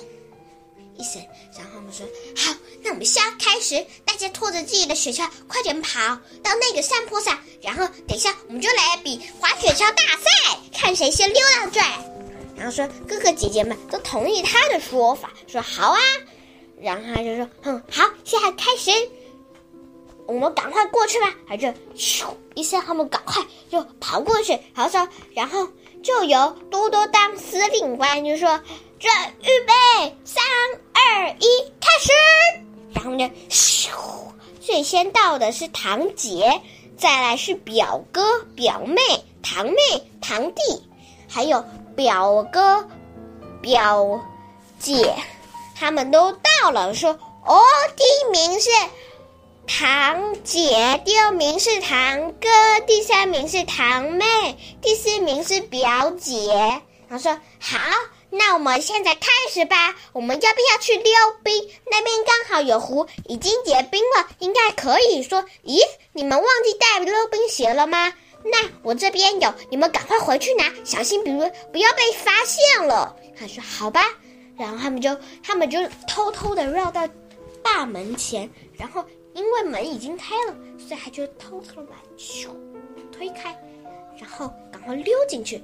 [0.96, 1.22] 一声，
[1.56, 5.98] 然后我们说好，那我们现在开始，大家拖着自己的雪橇，快点跑
[6.42, 12.04] 到那个山坡上，然后等一下我们就来比滑雪橇大赛，看谁先溜到这儿。
[12.54, 15.98] 然后说哥哥姐姐们都同意他的说法，说好啊。
[16.78, 18.90] 然后他就说嗯好，现在开始，
[20.30, 21.34] 我们赶快过去吧。
[21.48, 25.66] 他就咻一声，他们赶快就跑过去，然后说，然后
[26.02, 28.60] 就由多多当司令官，就说。
[29.02, 30.44] 这预备，三
[30.92, 31.46] 二一，
[31.80, 32.12] 开始！
[32.92, 33.88] 然后呢，咻，
[34.60, 36.60] 最先到的是堂姐，
[36.98, 39.00] 再来是表哥、表妹、
[39.42, 39.76] 堂妹、
[40.20, 40.60] 堂弟，
[41.30, 41.64] 还有
[41.96, 42.86] 表哥、
[43.62, 44.20] 表
[44.78, 45.14] 姐、
[45.74, 47.12] 他们都到了，说
[47.46, 47.58] ：“哦，
[47.96, 48.68] 第一名是
[49.72, 52.48] 堂姐，第二名是堂哥，
[52.88, 54.24] 第三名是堂妹，
[54.82, 57.78] 第四名是表姐。”他说：“好，
[58.30, 59.94] 那我们现在开始吧。
[60.12, 61.12] 我们要不要去溜
[61.44, 61.70] 冰？
[61.88, 65.44] 那边刚好有湖，已经结冰了，应该可以说。
[65.64, 65.78] 咦，
[66.12, 68.12] 你们忘记带溜冰鞋了吗？
[68.42, 74.04] 那我这边有，你们赶快回去拿，小心，比如不要被发现了。”他说：“好吧。”
[74.58, 75.78] 然后他们就他们就
[76.08, 77.08] 偷偷的绕到
[77.62, 82.54] 大门前，然后因为门已经开了，所以他就偷偷的把球
[83.12, 83.56] 推开，
[84.18, 85.62] 然后赶快溜进去。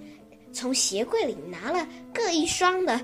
[0.56, 2.98] 从鞋柜里拿了各一双的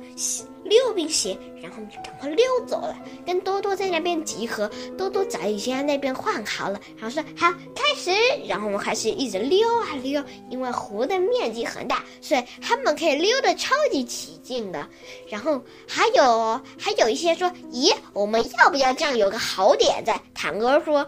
[0.65, 4.71] 溜冰鞋，然后就赶快溜走了，跟多多在那边集合。
[4.97, 8.11] 多多早已经在那边换好了，然后说好开始，
[8.49, 14.89] 然后我们开始一直溜啊溜，因为湖的面积很大，所以他们可以溜得超级起劲的。
[15.29, 19.19] 然后还有还有一些说，咦，我们要不要这样？
[19.19, 21.07] 有个好点子，堂哥说，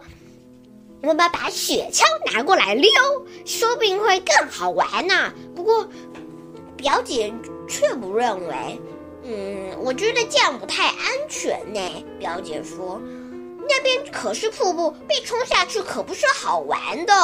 [1.00, 2.90] 我们把把雪橇拿过来溜，
[3.46, 5.32] 说不定会更好玩呢。
[5.56, 5.88] 不过。
[6.84, 7.32] 表姐
[7.66, 8.78] 却不认为，
[9.22, 10.98] 嗯，我觉得这样不太安
[11.30, 11.80] 全呢。
[12.18, 13.00] 表姐说，
[13.66, 17.14] 那边可是瀑布，被冲下去可不是好玩的。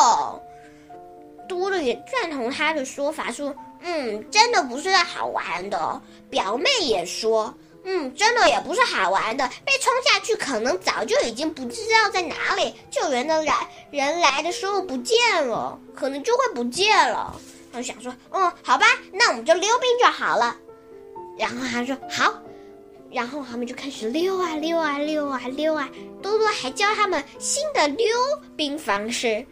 [1.46, 6.00] 多多也赞同他的说法，说，嗯，真的不是好玩的。
[6.30, 7.52] 表妹也说，
[7.84, 9.46] 嗯，真的也不是好玩的。
[9.62, 17.38] 被冲下去，可能早就已经不知道在哪里，救援的来人来的时候不见了，可能就会不见了。
[17.72, 20.56] 他想说，嗯，好吧，那我们就溜冰就好了。
[21.38, 22.34] 然后他说好，
[23.10, 25.88] 然后他们就开始溜啊溜啊溜啊溜啊。
[26.20, 28.06] 多多还教他们新的溜
[28.56, 29.46] 冰方式。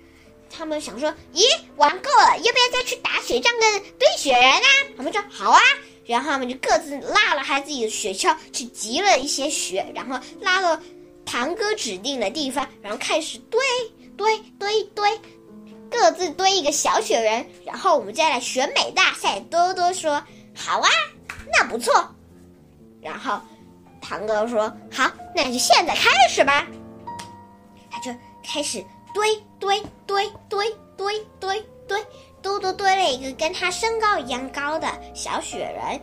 [0.51, 1.43] 他们想说，咦，
[1.77, 4.69] 玩够了，要不要再去打雪仗跟堆雪人啊？
[4.97, 5.61] 他们说好啊。
[6.07, 10.81] 然后他们就各自拉了他自己的雪橇，去集了一些雪，然后拉到
[11.27, 13.61] 堂哥指定的地方，然后开始堆
[14.17, 15.21] 堆堆堆。
[15.91, 19.41] 各自堆一个小雪人，然后我们再来选美大赛。
[19.41, 20.23] 多多说
[20.55, 20.89] ：“好啊，
[21.53, 22.15] 那不错。”
[23.01, 23.41] 然后
[24.01, 26.67] 堂哥说：“好，那就现在开始吧。”
[27.91, 28.11] 他就
[28.45, 32.07] 开始堆堆堆堆堆堆堆，
[32.43, 36.01] 多多堆了一个跟他身高一样高的小雪人，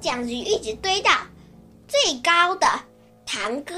[0.00, 1.10] 这样子一直堆到
[1.86, 2.66] 最高的
[3.24, 3.74] 堂哥。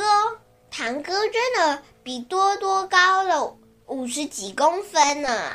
[0.71, 3.57] 堂哥真的比多多高了。
[3.87, 5.53] 五十几公分呢，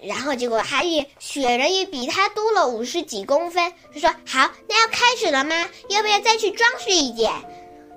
[0.00, 5.68] 然后结果还也雪人也比他多了五十几公分，就说好，那要开始了吗？
[5.88, 7.32] 要不要再去装饰一点？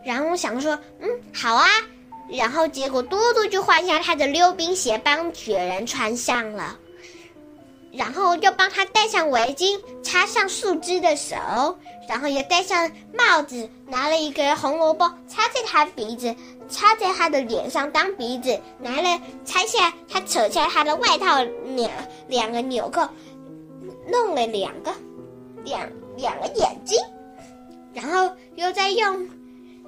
[0.06, 1.68] 然后我想说，嗯，好啊。
[2.30, 6.78] 然后结果多多就换下他的溜冰鞋，帮雪人穿上了，
[7.98, 11.36] 然后又帮他戴上围巾，插上树枝的手，
[12.08, 16.34] 然后又戴上帽子，拿了一个红萝卜插在他鼻子。
[16.70, 21.42] 插在他的脸上当鼻子，拿了拆下他扯下他的外套
[21.78, 21.90] 两
[22.28, 23.08] 两个纽扣，
[24.06, 24.94] 弄了两个
[25.64, 27.00] 两两个眼睛，
[27.94, 29.30] 然后又再用，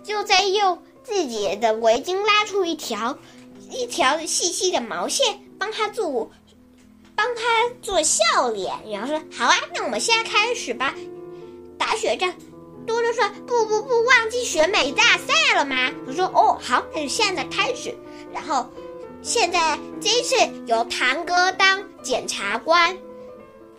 [0.06, 3.18] 又再用自己的围巾拉出一条
[3.70, 6.32] 一条细细的毛线，帮他做
[7.20, 7.42] 帮他
[7.82, 10.96] 做笑脸，然后说：“好啊，那我们现在开始吧，
[11.78, 12.34] 打雪仗。”
[12.88, 17.94] 多多说：“不不不，忘记选美大赛了吗？”我说：“哦，好，那就现在开始。
[18.34, 18.70] 然后，
[19.22, 22.98] 现在这一次由堂哥当检察官，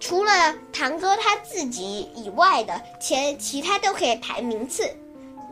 [0.01, 4.83] 除了堂哥他自己以外的，其其他都可以排名次。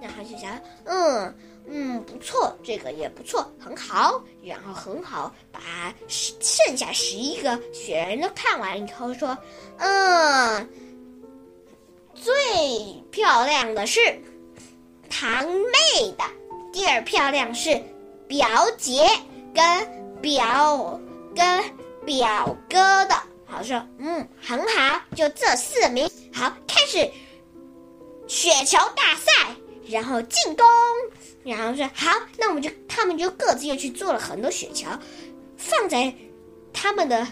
[0.03, 1.35] 然后就想，嗯
[1.70, 4.22] 嗯，不错，这个也不错，很好。
[4.48, 5.61] 然后很好，把
[6.08, 9.37] 剩下十一个雪人都看完以后说，
[9.76, 10.68] 嗯。”
[12.20, 12.34] 最
[13.12, 14.00] 漂亮的是
[15.08, 16.24] 堂妹的，
[16.72, 17.80] 第二漂亮是
[18.26, 19.08] 表姐
[19.54, 21.00] 跟表
[21.37, 21.64] 跟
[22.04, 23.14] 表哥的。
[23.46, 26.11] 好说，嗯，很好，就这四名。
[26.34, 27.08] 好，开始
[28.26, 29.54] 雪球大赛，
[29.88, 30.66] 然后进攻，
[31.44, 34.98] 然后说好，那我们就他们就各自又去做了很多雪橇，
[35.56, 36.14] 放在
[36.72, 37.26] 他们的。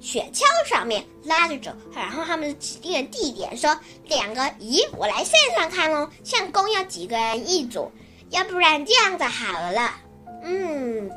[0.00, 3.78] 雪橇上面拉着走，然后他们指定的地点说
[4.08, 7.92] 两个，咦，我来算算看哦，相公要几个人一组？
[8.30, 9.94] 要不然这样子好了，
[10.42, 11.08] 嗯，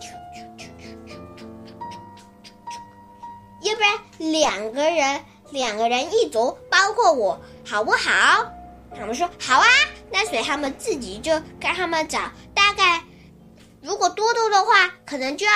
[3.64, 8.52] 要不然两个人两个人一组，包括我，好不好？
[8.98, 9.68] 他们说好啊，
[10.12, 13.04] 那所以他们自己就跟他们找，大概
[13.82, 15.54] 如果多多的话，可能就要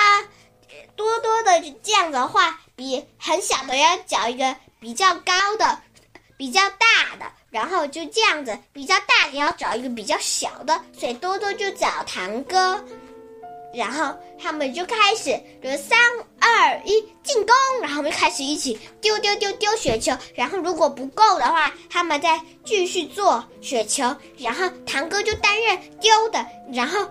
[0.94, 2.60] 多多的这样的话。
[2.76, 5.82] 比很小的要找一个比较高的，
[6.38, 12.82] 比较大的，然后就这样子，比较大的要找一个比较小的，所以多多就找堂哥。
[13.72, 15.98] 然后他们就开始，比如三
[16.38, 27.08] 二一进攻，然后我们开始一起丢丢丢丢雪球，然后如果不够的话，他们再继续做雪球，然后堂哥就担任丢的，然后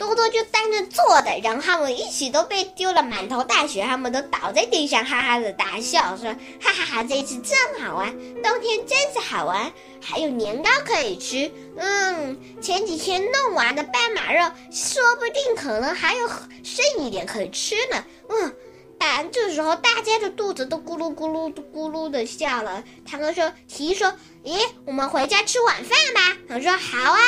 [0.00, 8.10] 多多就担任做的，然后他们一起都被丢了满头大雪，他们都倒在地上，哈哈的大笑，说哈哈哈，这次真好玩，
[8.42, 9.70] 冬天真是好玩。
[10.02, 16.26] 还有年糕可以吃，嗯，前几天弄完的斑马肉，说不定可能还有
[16.64, 18.02] 剩一点可以吃呢。
[18.30, 18.54] 嗯，
[18.98, 22.82] 但这时候大家的肚子都咕噜咕噜咕噜的笑了。
[23.06, 24.10] 堂哥说：“提议说，
[24.42, 27.20] 咦，我们回家吃晚饭吧。”他说：“好啊。”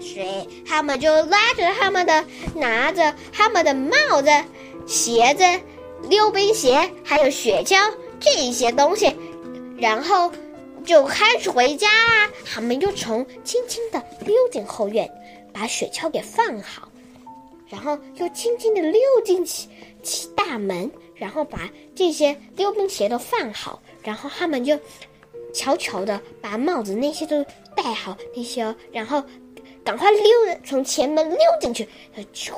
[0.00, 2.24] 所以他们就拉着他们的，
[2.54, 4.30] 拿着他们的帽子、
[4.86, 5.44] 鞋子、
[6.08, 9.14] 溜冰鞋，还有雪橇这一些东西，
[9.78, 10.32] 然后。
[10.84, 12.30] 就开始回家啊！
[12.44, 15.10] 他们又从轻轻地溜进后院，
[15.52, 16.88] 把雪橇给放好，
[17.68, 19.68] 然后又轻轻地溜进去
[20.36, 24.78] 大门，然后把这些溜冰鞋都放好，然后他们就
[25.52, 27.44] 悄悄地把帽子那些都
[27.74, 29.20] 戴好，那些，然后
[29.86, 30.22] 赶快溜
[30.64, 31.88] 从前门溜进去，
[32.32, 32.52] 就，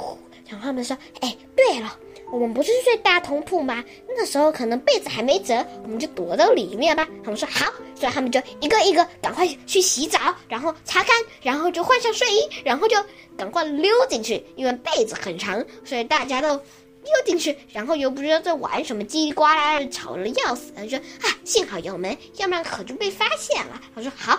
[0.49, 1.97] 然后他们说：“哎，对了。”
[2.31, 3.83] 我们不是睡大通铺吗？
[4.07, 7.09] 那时候可能被子还没折，我们就躲到里面吧。
[7.25, 12.99] 他们说好，所以他们就一个一个赶快去洗澡，然后擦干，然后就换上睡衣，然后就
[13.35, 14.45] 赶快溜进去。
[14.57, 20.71] 因为被子很长，所以大家都溜进去，然后又不知道在玩什么，叽里呱啦吵得要死。
[20.77, 23.81] 他说啊，幸好有门，要不然可就被发现了。
[23.95, 24.39] 他说好，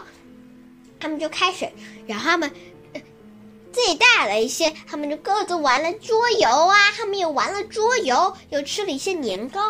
[1.00, 1.68] 他们就开始，
[2.06, 2.52] 然后他们。
[3.72, 9.62] 最大的一些，他们就各自玩了桌游啊，他们又玩了桌游，又吃了一些年糕，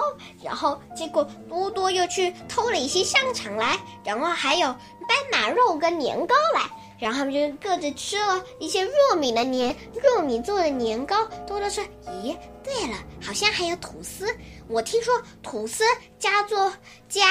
[0.44, 6.62] 然后结果多多又去偷了一些香肠来，然后还有斑马肉跟年糕来，
[7.00, 11.26] 然后他们就各自吃了一些糯米的年糯米做的年糕。
[11.46, 11.84] 多多说
[12.24, 14.34] ：“咦，对了，好像还有吐司，
[14.68, 15.84] 我听说吐司
[16.18, 16.72] 加做
[17.10, 17.26] 加。”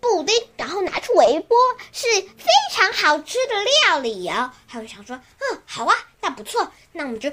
[0.00, 1.56] 布丁，然后拿出微波，
[1.92, 3.54] 是非常好吃的
[3.88, 4.50] 料理哦。
[4.68, 7.30] 他就想说，嗯，好啊，那不错，那我们就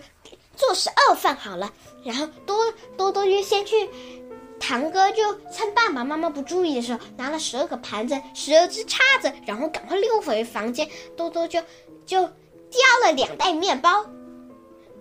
[0.55, 1.71] 做十二份好了。
[2.03, 3.89] 然后多多多就先去，
[4.59, 10.89] 堂哥就趁爸爸妈妈不注意的时候，拿了十二个盘子、十二只叉子，然后赶快溜回房间。
[11.15, 11.61] 多多就
[12.05, 14.05] 就叼了两袋面包，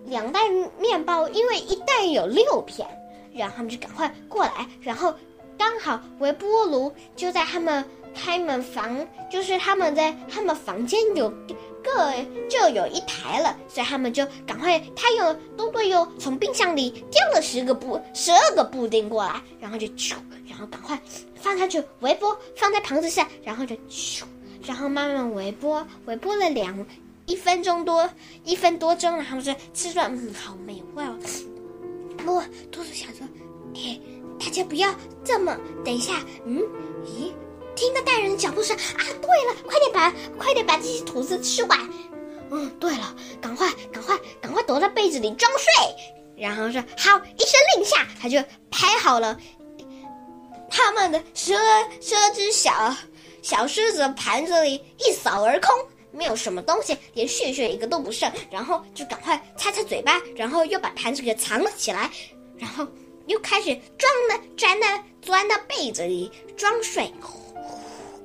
[0.05, 0.47] 两袋
[0.77, 2.87] 面包，因为一袋有六片，
[3.33, 5.13] 然后他们就赶快过来，然后。
[5.63, 11.29] 刚好微波炉就在他们开门房，就是他们在他们房间有
[11.81, 12.13] 各
[12.49, 21.01] 就有一台了，所以他们就赶快，他又多多又从冰箱里叼了十个布十二个布丁过来，然后就咻，然后赶快
[21.33, 24.23] 放下去微波，放在盘子下，然后就咻，
[24.65, 26.85] 然后慢慢微波，微波了两
[27.25, 28.09] 一分钟多
[28.43, 31.17] 一分多钟，然后就吃出来，嗯，好美味哦。
[32.17, 33.25] 不过多多想说，
[33.73, 34.01] 嘿。
[34.43, 36.61] 大家不要这么，等一下，嗯，
[37.05, 37.31] 咦，
[37.75, 38.99] 听到大人的脚步声啊！
[39.21, 41.79] 对了，快点把快点把这些吐司吃完。
[42.51, 45.95] 嗯，对了，赶快赶快赶快躲到被子里装睡。
[46.35, 48.37] 然后说好，一声令下，他就
[48.69, 49.39] 拍好了
[50.69, 52.93] 他们的十二十只小
[53.41, 55.69] 小狮子盘子里，一扫而空，
[56.11, 58.29] 没有什么东西，连屑屑一个都不剩。
[58.51, 62.11] 然后就赶快擦擦嘴巴，然后又把盘子给藏了起来，
[62.57, 62.85] 然后。
[63.27, 64.85] 又开始装的钻的
[65.21, 67.11] 钻到被子里装睡，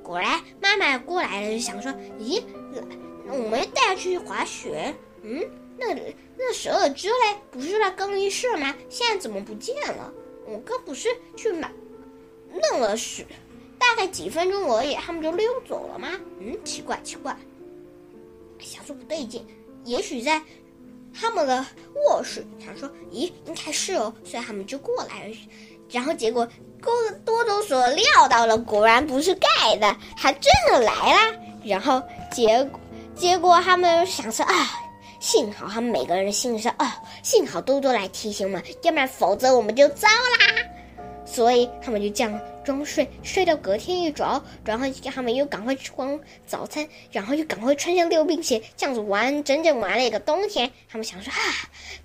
[0.02, 2.42] 果然妈妈过来了，就想说：“咦，
[3.28, 5.94] 我们带他去滑雪，嗯，那
[6.36, 8.74] 那十二只嘞，不是在更衣室吗？
[8.88, 10.12] 现在怎么不见了？
[10.46, 11.70] 我刚不是去买
[12.70, 13.24] 弄了十，
[13.78, 16.18] 大概几分钟而已，他们就溜走了吗？
[16.40, 17.36] 嗯，奇怪奇怪，
[18.58, 19.46] 想说不对劲，
[19.84, 20.42] 也许在。”
[21.20, 21.64] 他们的
[21.94, 25.36] 卧室，想说，咦，应该是哦，所以他们就过来了。
[25.90, 26.46] 然后结果，
[26.82, 26.92] 多
[27.24, 31.38] 多多所料到了，果然不是盖的，还真的来了。
[31.64, 32.80] 然后结果，
[33.14, 34.54] 结果他们想说啊，
[35.18, 41.02] 幸好他们每个人心里说啊，幸好多多来提醒我们，要不然否则我们就糟啦。
[41.24, 50.70] 所以他们就这样装睡，睡到隔天一早，然后他们又赶快吃光早餐，然后又赶快穿上溜冰鞋，这样子玩整整玩了一个冬天。
[50.86, 51.40] 他们想说啊，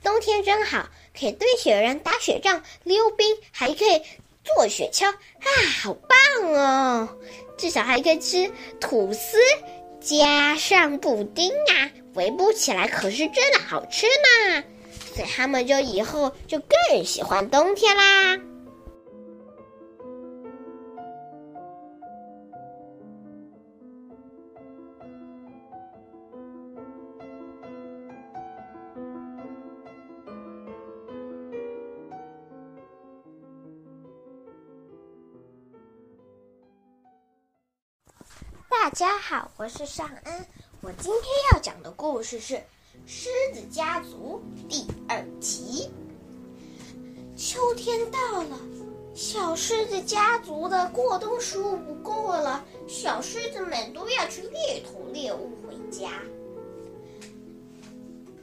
[0.01, 0.87] 冬天真好，
[1.19, 4.01] 可以堆雪人、打雪仗、溜冰，还可以
[4.41, 5.47] 坐雪橇啊，
[5.81, 7.09] 好棒哦！
[7.57, 8.49] 至少还可以吃
[8.79, 9.37] 吐司
[9.99, 14.63] 加上布丁啊，围不起来可是真的好吃呢。
[15.13, 18.39] 所以他们就以后就更喜欢冬天啦。
[38.83, 40.45] 大家好，我是尚恩。
[40.81, 41.23] 我今天
[41.53, 42.55] 要讲的故事是
[43.05, 45.89] 《狮子家族》第二集。
[47.37, 48.59] 秋天到了，
[49.15, 56.09] 小狮子家族的过冬食物不够了，小狮子们都要去猎头猎物回家。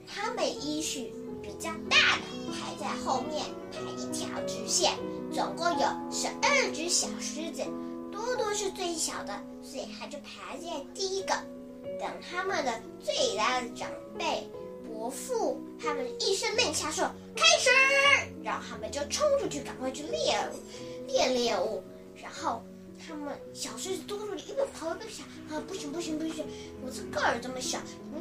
[0.07, 1.13] 他们依序
[1.43, 4.95] 比较大的排在后面，排一条直线，
[5.31, 7.63] 总共有十二只小狮子。
[8.25, 11.35] 多多是最小的，所以他就排在第一个。
[11.99, 14.49] 等他们的最大的长辈
[14.87, 17.05] 伯父他们一声令下说
[17.35, 17.71] 开始，
[18.43, 21.83] 然后他们就冲出去，赶快去猎物猎猎物。
[22.23, 22.63] 然后
[22.99, 26.47] 他们小狮子多多一边跑一边想啊，不行不行不行，
[26.85, 27.79] 我这个儿这么小，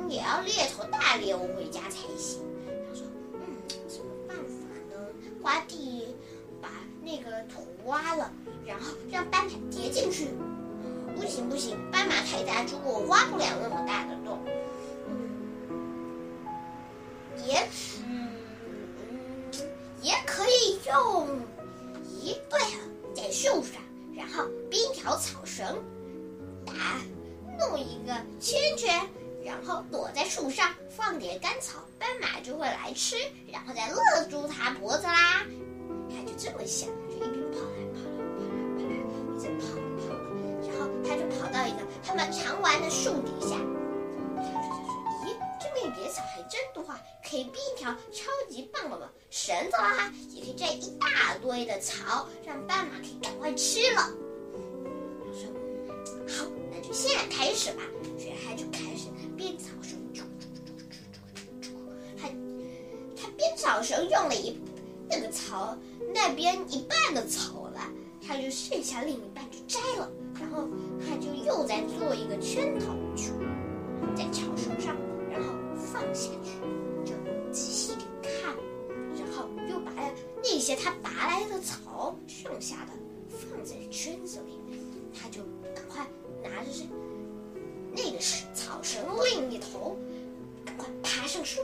[0.07, 2.41] 你也要猎头大猎物回家才行。
[2.89, 3.57] 他说嗯，
[3.89, 4.43] 什么办法
[4.89, 5.07] 呢？
[5.41, 6.15] 花地
[7.09, 8.31] 那个土挖了。
[8.65, 10.27] 然后让斑马叠进去，
[11.15, 14.37] 不行不行，斑马太大只，我挖不了那么大的洞。
[17.47, 18.29] 也许，嗯，
[20.03, 21.27] 也可以用，
[22.21, 22.59] 咦，对，
[23.15, 23.81] 在树上，
[24.15, 25.83] 然后编条草绳，
[26.63, 26.73] 打，
[27.57, 29.01] 弄一个圈圈，
[29.43, 33.15] 然后躲在树上，放点干草，斑马就会来吃，
[33.51, 35.43] 然后再勒住它脖子啦。
[36.09, 36.87] 他就这么想，
[37.19, 37.99] 一边跑来跑
[38.77, 38.89] 来，
[40.67, 41.39] 然后他就跑。
[41.51, 43.57] 到一个他们常玩的树底下，
[44.35, 44.93] 他说：“他说，
[45.25, 54.13] 咦，这边野草还真多啊，可以编一条超级棒的绳子啦，也可以摘一大堆的草，让斑马可以赶快吃了。”
[55.33, 55.49] 说
[56.29, 57.81] ：“好，那就现在开始吧。”
[58.15, 59.97] 所以他就开始编草绳，
[62.15, 62.29] 他
[63.19, 64.55] 他编草绳用了一
[65.09, 65.77] 那个草
[66.13, 67.81] 那边一半的草了，
[68.25, 70.09] 他就剩下另一半就摘了。
[70.39, 70.67] 然后
[70.99, 72.95] 他就又在做一个圈套，
[74.15, 74.95] 在草绳上，
[75.29, 76.59] 然后放下去，
[77.03, 77.13] 就
[77.51, 78.55] 仔细地看，
[79.17, 79.91] 然后又把
[80.41, 82.91] 那些他拔来的草剩下的
[83.27, 84.59] 放在圈子里，
[85.13, 85.41] 他就
[85.75, 86.07] 赶快
[86.41, 86.69] 拿着
[87.91, 89.03] 那个是草绳
[89.33, 89.97] 另一头，
[90.63, 91.61] 赶快爬上树，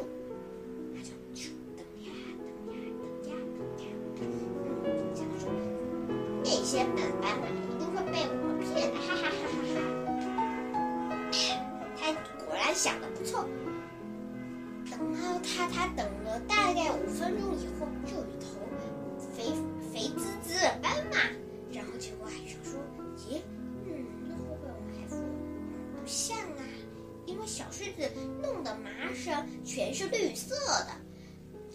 [29.76, 30.96] 全是绿色的，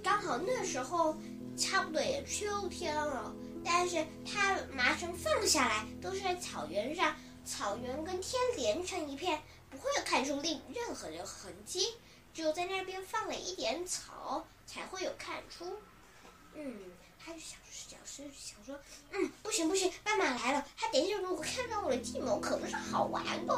[0.02, 1.14] 刚好那时候
[1.54, 3.30] 差不多也秋天了。”
[3.62, 11.92] 但是它麻绳放下来都是在草原上，草原跟天连成一片，不会看出另任何的痕迹。
[12.32, 15.66] 只有在那边放了一点草，才会有看出。
[16.54, 16.78] 嗯，
[17.22, 18.80] 他就想说，小狮子想说，
[19.10, 23.54] 嗯，不行不行，斑马来了，他等一下如果看到我的计谋，可不是好玩的。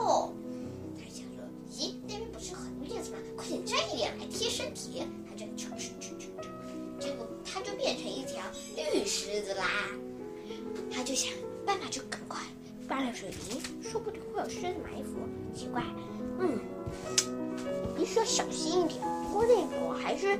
[1.72, 3.18] 咦，那边不是很多叶子吗？
[3.36, 5.02] 快点摘一点来贴身体。
[5.28, 6.48] 他就尝试去去去。
[7.00, 8.42] 结果它就变成一条
[8.76, 9.64] 绿狮子啦，
[10.92, 11.32] 他就想，
[11.64, 12.38] 办法就赶快
[12.86, 15.18] 发了水泥，说不定会有狮子埋伏。
[15.54, 15.82] 奇怪，
[16.38, 16.60] 嗯，
[17.96, 19.00] 必须要小心一点。
[19.00, 20.38] 不过那个我还是，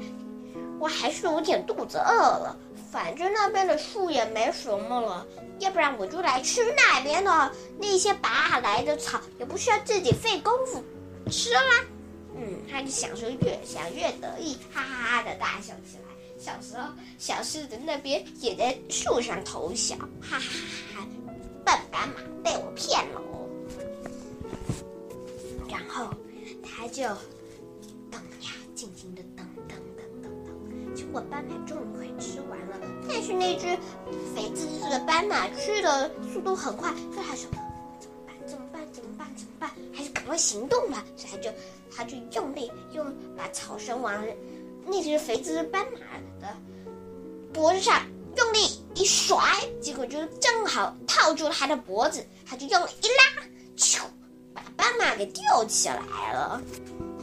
[0.78, 2.56] 我还是有点肚子饿了。
[2.90, 5.26] 反正那边的树也没什么了，
[5.58, 10.84] 要不然我就来吃那边的那些拔来的草，也不需要自己费功夫
[11.32, 11.60] 吃了。
[12.36, 16.02] 嗯，他就想说，越想越得意，哈哈哈的大笑起来。
[16.38, 21.08] 小时候，小狮子那边也在树上偷笑，哈哈哈哈！
[21.64, 23.22] 笨斑马被我骗了。
[25.68, 26.12] 然后
[26.62, 27.02] 他就
[28.10, 32.78] 等呀，静静的等等等等等，结果斑马终于快吃完了。
[33.08, 33.66] 但是那只
[34.34, 37.48] 肥滋滋的斑马吃的速度很快，所以他说
[40.36, 41.50] ：“行动吧！”所以他就
[41.96, 44.24] 他就用力用把草绳往。
[44.84, 46.00] 那只肥滋滋斑马
[46.40, 46.56] 的
[47.52, 48.02] 脖子上
[48.36, 49.38] 用力一甩，
[49.80, 52.26] 结果就正好套住了它的脖子。
[52.44, 53.44] 他就用力一拉，
[53.76, 54.00] 咻，
[54.52, 56.60] 把斑马给吊起来了。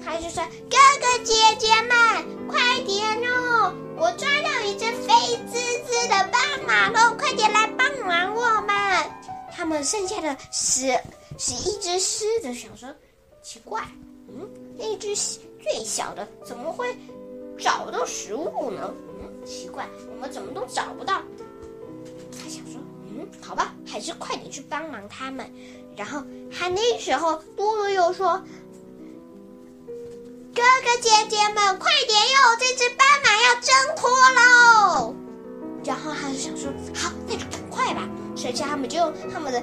[0.05, 0.41] 他就说
[0.71, 3.73] ：“哥哥姐姐们，快点哦！
[3.97, 8.75] 我抓到一只肥滋滋的斑马了，快点来帮忙我们！”
[9.51, 10.97] 他们剩下的十
[11.39, 12.93] 是一只狮子想说
[13.41, 13.81] ：“奇怪，
[14.27, 16.95] 嗯，那只最小的怎么会？”
[17.57, 18.93] 找到食物呢？
[19.21, 21.21] 嗯，奇怪，我们怎么都找不到？
[22.31, 22.79] 他想说，
[23.09, 25.49] 嗯，好吧，还是快点去帮忙他们。
[25.95, 28.37] 然后他那时候多多又说
[30.55, 35.15] ：“哥哥姐姐们，快点哟，这只斑马要挣脱喽！”
[35.83, 39.61] 然后他就想说：“好，那就赶快吧。”所以他们就用他们的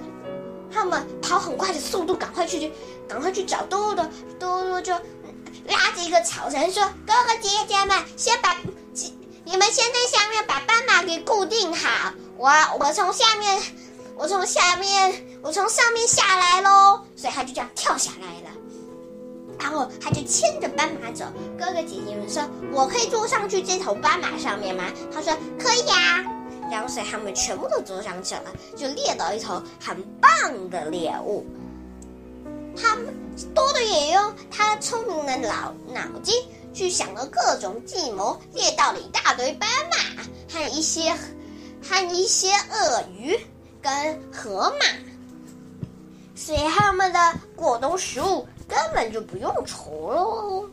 [0.76, 2.72] 他们跑很快的速度，赶快去去，
[3.08, 4.06] 赶快去找多多。
[4.38, 8.56] 多多就拉着一个草绳说：“哥哥姐姐们，先把
[9.44, 13.60] 你们先在下面把斑马给固定好，我我从下面。”
[14.18, 18.56] 我从下面，我从上面下来喽，所以他就这样跳下来了。
[19.60, 21.26] 然后他就牵着斑马走。
[21.58, 26.24] 哥哥姐姐们说：“我可以坐上去这头斑马上面吗？”他说：“可以呀。”
[26.70, 30.30] 然后所以他们全部都坐上去了，就猎到一头很棒
[30.70, 31.44] 的猎物。
[32.76, 33.06] 他们
[33.54, 36.34] 多多也用他聪明的脑脑筋
[36.72, 41.14] 去想了各种计谋，猎到了一大堆斑马和一些
[41.82, 43.38] 和一些鳄鱼。
[43.82, 44.86] 跟河马，
[46.34, 47.18] 所以他们的
[47.54, 50.68] 过冬食物根本就不用愁喽。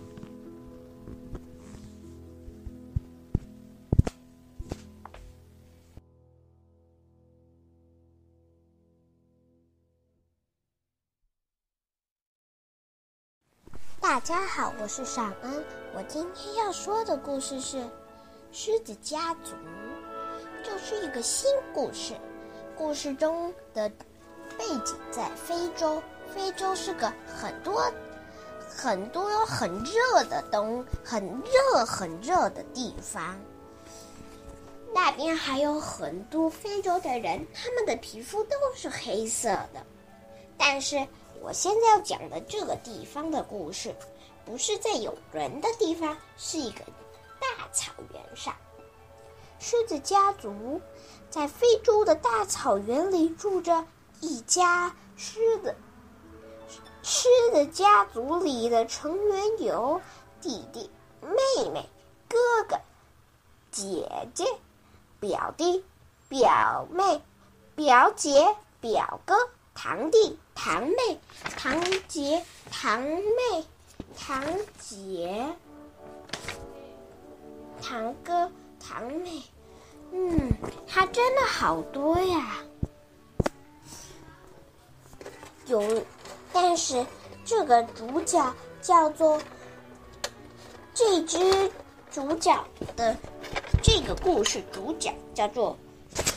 [14.03, 15.63] 大家好，我是尚恩，
[15.95, 17.77] 我今天要说的故事是
[18.51, 19.53] 《狮子家族》，
[20.61, 22.13] 就是一个新故事。
[22.75, 23.87] 故事中的
[24.57, 26.03] 背景在非洲，
[26.35, 27.89] 非洲是个很多、
[28.67, 33.39] 很多很热的东，很热很热的地方。
[34.93, 39.81] 那边还有很多非洲的人，他们的皮肤都是黑色的。
[40.57, 41.07] 但是
[41.43, 43.93] 我现在要讲的这个地方的故事，
[44.45, 46.79] 不是在有人的地方，是一个
[47.37, 48.55] 大草原上。
[49.59, 50.79] 狮子家族
[51.29, 53.85] 在非洲的大草原里住着
[54.21, 55.75] 一家狮子。
[57.01, 60.01] 狮子家族里的成员有
[60.39, 60.89] 弟弟、
[61.21, 61.89] 妹妹、
[62.29, 62.37] 哥
[62.69, 62.77] 哥、
[63.69, 64.45] 姐姐、
[65.19, 65.83] 表弟、
[66.29, 67.21] 表妹、
[67.75, 69.35] 表姐、表哥、
[69.75, 71.19] 堂弟、堂妹、
[71.57, 73.65] 堂姐、堂妹、
[74.17, 74.43] 堂
[74.79, 75.45] 姐、
[77.81, 78.51] 堂哥。
[78.85, 79.41] 堂妹，
[80.11, 80.51] 嗯，
[80.85, 82.57] 他真的好多呀。
[85.67, 85.81] 有，
[86.51, 87.03] 但是
[87.45, 89.41] 这个主角叫做
[90.93, 91.71] 这只
[92.11, 92.61] 主角
[92.97, 93.15] 的
[93.81, 95.77] 这个故事主角叫做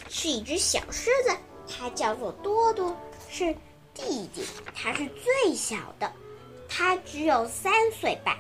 [0.09, 1.37] 是一只小狮子，
[1.67, 2.97] 它叫做多多，
[3.29, 3.53] 是
[3.97, 4.45] 弟弟，
[4.75, 6.13] 他是最小的，
[6.69, 8.37] 他只有三岁半。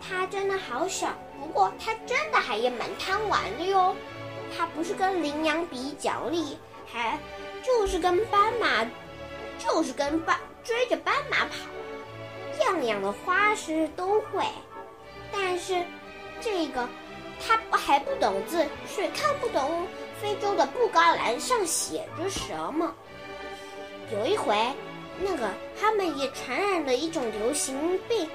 [0.00, 3.94] 他真的好小，不过他真的还也蛮贪玩的哟。
[4.56, 7.18] 他不是跟羚羊比脚力，还
[7.62, 8.84] 就是跟斑马，
[9.58, 14.44] 就是跟斑追着斑马跑，样样的花式都会。
[15.30, 15.84] 但是
[16.40, 16.88] 这个
[17.46, 19.86] 他还不懂字，所以看不懂
[20.20, 22.94] 非洲的布告栏上写着什么。
[24.12, 24.56] 有一回，
[25.20, 28.28] 那个他们也传染了一种流行病。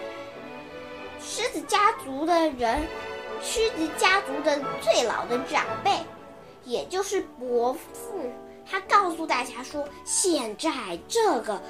[1.20, 2.84] 狮子家族的人，
[3.42, 5.92] 狮子家族的最老的长辈，
[6.64, 8.32] 也就是伯父，
[8.70, 10.72] 他告诉大家说，现在
[11.08, 11.62] 这个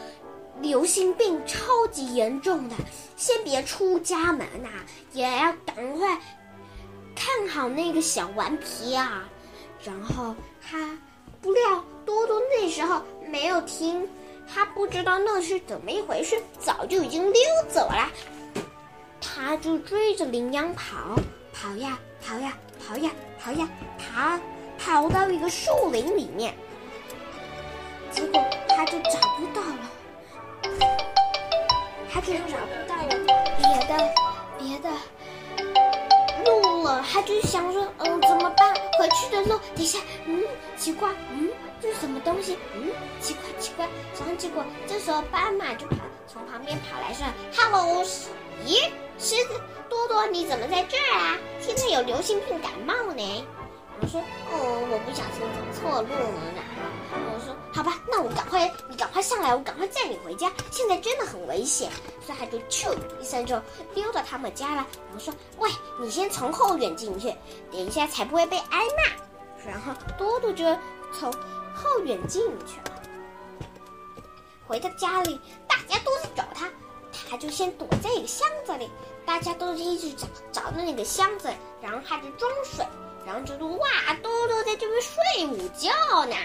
[0.59, 2.75] 流行病超级严重的，
[3.15, 4.69] 先别出家门呐、
[5.13, 6.19] 也要赶快
[7.15, 9.23] 看好那个小顽皮啊。
[9.83, 10.97] 然后他
[11.41, 13.01] 不料多多那时候
[13.33, 14.07] 没有听，
[14.47, 18.07] 他不知道那是怎么一回事，早就已经溜走了。
[19.19, 21.15] 他就追着羚羊跑，
[21.51, 22.53] 跑呀跑呀
[22.87, 23.09] 跑呀
[23.39, 23.67] 跑呀
[23.97, 24.39] 跑，
[24.77, 26.53] 跑到一个树林里面，
[28.11, 29.89] 结果他就找不到了，
[32.11, 33.09] 他就找不到了。
[33.57, 34.13] 别的
[34.59, 34.95] 别的路
[36.83, 37.03] 了。
[37.11, 38.73] 他就想说，嗯，怎么办？
[38.99, 40.43] 回去的路，等一下，嗯，
[40.77, 41.49] 奇怪，嗯，
[41.81, 42.57] 这是什么东西？
[42.75, 43.87] 嗯，奇怪奇怪。
[44.19, 45.95] 然后结果这时候斑马就跑
[46.27, 47.25] 从旁边跑来说
[47.57, 48.03] ：“Hello，
[48.65, 51.37] 咦？”狮子多多，你怎么在这儿啊？
[51.61, 53.45] 现在有流行病感冒呢。
[54.03, 56.61] 我说，哦，我不小心走错路了呢。
[57.31, 60.51] 我说，好吧，那我赶快，你赶快上来，我赶快载你回家。
[60.71, 61.89] 现在真的很危险，
[62.25, 63.55] 所以他就咻一声就
[63.95, 64.85] 溜到他们家了。
[65.13, 67.33] 我说，喂，你先从后院进去，
[67.71, 69.65] 等一下才不会被挨骂。
[69.71, 70.65] 然后多多就
[71.13, 71.31] 从
[71.73, 73.01] 后院进去了。
[74.67, 76.69] 回到家里，大家都在找他。
[77.29, 78.89] 他就先躲在一个箱子里，
[79.25, 81.47] 大家都一直找找到那个箱子，
[81.81, 82.85] 然后他就装水，
[83.25, 85.89] 然后就说哇，多多在这边睡午觉
[86.25, 86.35] 呢。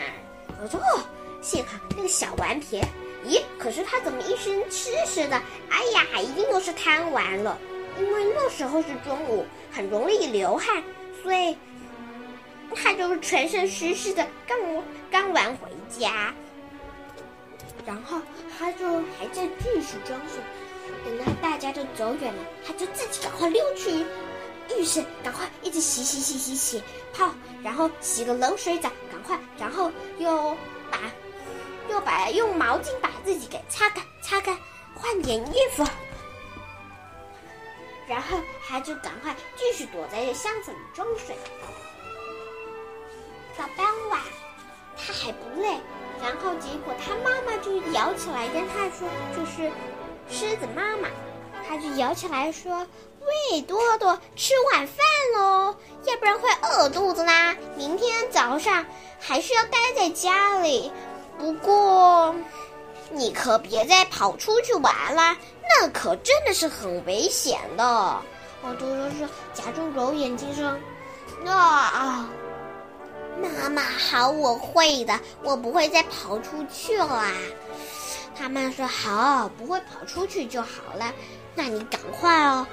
[0.63, 1.01] 我说哦，
[1.41, 2.81] 幸好那个小顽皮，
[3.27, 3.43] 咦？
[3.59, 5.41] 可是他怎么一身湿湿的？
[5.71, 7.59] 哎呀，一定又是贪玩了。
[7.99, 10.83] 因为那时候是中午，很容易流汗，
[11.23, 11.57] 所以
[12.77, 14.57] 他就是全身湿湿的，刚
[15.11, 16.33] 刚玩回家。
[17.85, 18.21] 然后
[18.57, 18.87] 他就
[19.19, 20.41] 还在继续装睡，
[21.05, 24.05] 等到大家都走远了，他就自己赶快溜去
[24.77, 27.31] 浴室，赶快一直洗洗洗洗洗泡，
[27.63, 30.57] 然后洗个冷水澡，赶快，然后又
[30.91, 30.99] 把
[31.89, 34.57] 又把用毛巾把自己给擦干擦干，
[34.95, 35.85] 换点衣服，
[38.07, 41.37] 然后他就赶快继续躲在箱子里装水。
[43.57, 44.21] 到傍晚，
[44.97, 45.79] 他还不累。
[46.21, 49.71] 然后结果他妈妈就摇起来跟他说，就是
[50.29, 51.09] 狮子妈妈，
[51.69, 52.87] 他就摇起来说
[53.53, 54.97] ：“喂，多多，吃晚饭
[55.37, 57.55] 喽，要不然会饿肚子啦。
[57.77, 58.87] 明天早上
[59.21, 60.91] 还是要待在家里，
[61.39, 62.35] 不过
[63.11, 65.37] 你可别再跑出去玩啦，
[65.69, 67.85] 那可真的是很危险的。”
[68.63, 70.75] 哦，多多说，假装揉眼睛说
[71.53, 72.29] ：“啊。”
[73.41, 77.23] 妈妈好，我会的，我不会再跑出去了。
[78.37, 81.13] 他妈说好，不会跑出去就好了。
[81.59, 82.65] 那你赶快哦，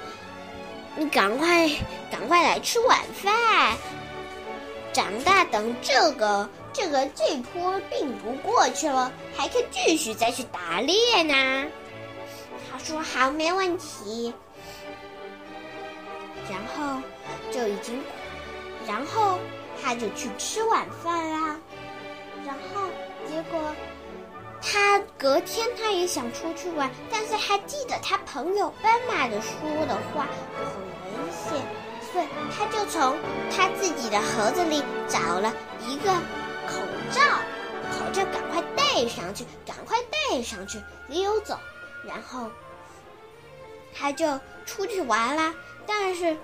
[0.94, 1.68] 你赶快
[2.08, 3.76] 赶快来吃晚饭。
[4.92, 11.66] 长大等这个这个这波病毒过去了，还可以继续再去打猎呢。
[12.70, 14.32] 他说好，没问题。
[16.48, 17.02] 然后
[17.50, 18.00] 就已经，
[18.86, 19.40] 然后。
[19.82, 21.60] 他就去吃晚饭啦，
[22.46, 22.88] 然后
[23.28, 23.60] 结果
[24.62, 30.26] 他隔天他也想出去玩，但是还记得他朋友斑马的说的话
[30.56, 31.62] 很危险，
[32.12, 32.26] 所以
[32.56, 33.16] 他就从
[33.54, 35.52] 他自己的盒子里找了
[35.86, 36.12] 一个
[36.66, 36.80] 口
[37.12, 37.20] 罩，
[37.92, 41.58] 口罩赶快戴上去，赶快戴上去溜走，
[42.04, 42.50] 然后
[43.94, 45.54] 他就出去玩啦，
[45.86, 46.36] 但是。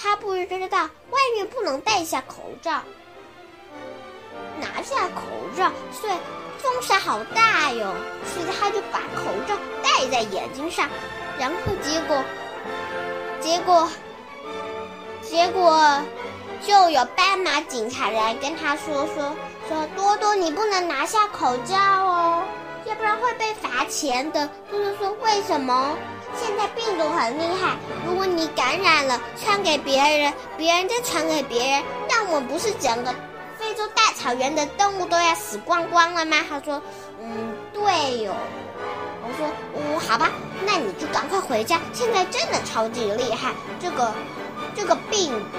[0.00, 2.84] 他不知道外面不能戴下口罩，
[4.60, 5.22] 拿下口
[5.56, 6.12] 罩，所以
[6.58, 10.88] 风沙好大哟，所以他就把口罩戴在眼睛上，
[11.38, 12.22] 然后结果，
[13.40, 13.88] 结果，
[15.22, 16.02] 结果
[16.66, 19.34] 就有斑马警察来跟他说说
[19.68, 22.42] 说多多，你不能拿下口罩哦，
[22.84, 24.48] 要不然会被罚钱的。
[24.70, 25.96] 多多说为什么？
[26.36, 27.76] 现在病毒很厉害，
[28.06, 33.12] 如果你感染了，传给别人，别人再传给别人，那我们不是整个
[33.68, 36.38] 非洲大草原的动物都要死光光了吗？
[36.48, 36.82] 他说
[37.20, 38.34] ：“嗯，对哟。”
[39.22, 39.46] 我说
[39.76, 40.32] ：“哦，好吧，
[40.64, 41.78] 那你就赶快回家。
[41.92, 44.14] 现在真的超级厉害，这个
[44.74, 45.58] 这个病毒，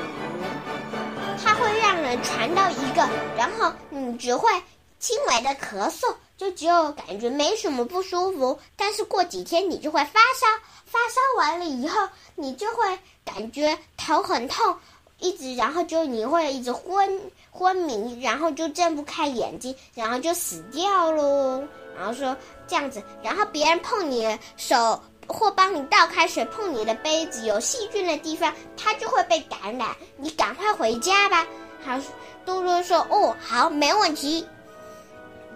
[1.45, 3.07] 它会让人传到一个，
[3.37, 4.49] 然后你只会
[4.97, 10.47] 轻微的咳嗽。”就只有感觉没什么不舒服，但是过几天你就会发烧，
[10.85, 14.77] 发烧完了以后你就会感觉头很痛，
[15.19, 17.19] 一直然后就你会一直昏
[17.51, 21.63] 昏迷，然后就睁不开眼睛，然后就死掉喽。
[21.97, 22.35] 然后说
[22.67, 29.95] 这样子，然后别人碰你的手或帮你倒开水，碰你的杯子有细菌的地方，它就会被感染。
[30.17, 31.45] 你赶快回家吧。
[31.83, 31.99] 好，
[32.45, 34.47] 多多说哦，好，没问题。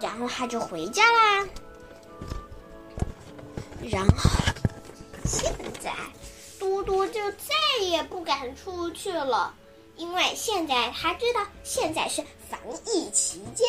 [0.00, 1.46] 然后他就回家啦。
[3.90, 4.30] 然后
[5.24, 5.50] 现
[5.80, 5.90] 在
[6.64, 9.54] 嘟嘟就再也不敢出去了，
[9.96, 13.68] 因为现在他知道现在是防疫期间，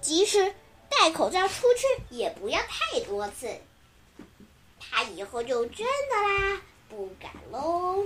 [0.00, 0.54] 即使
[0.88, 3.60] 戴口罩出去也不要太多次。
[4.80, 8.02] 他以后就真的啦不敢喽。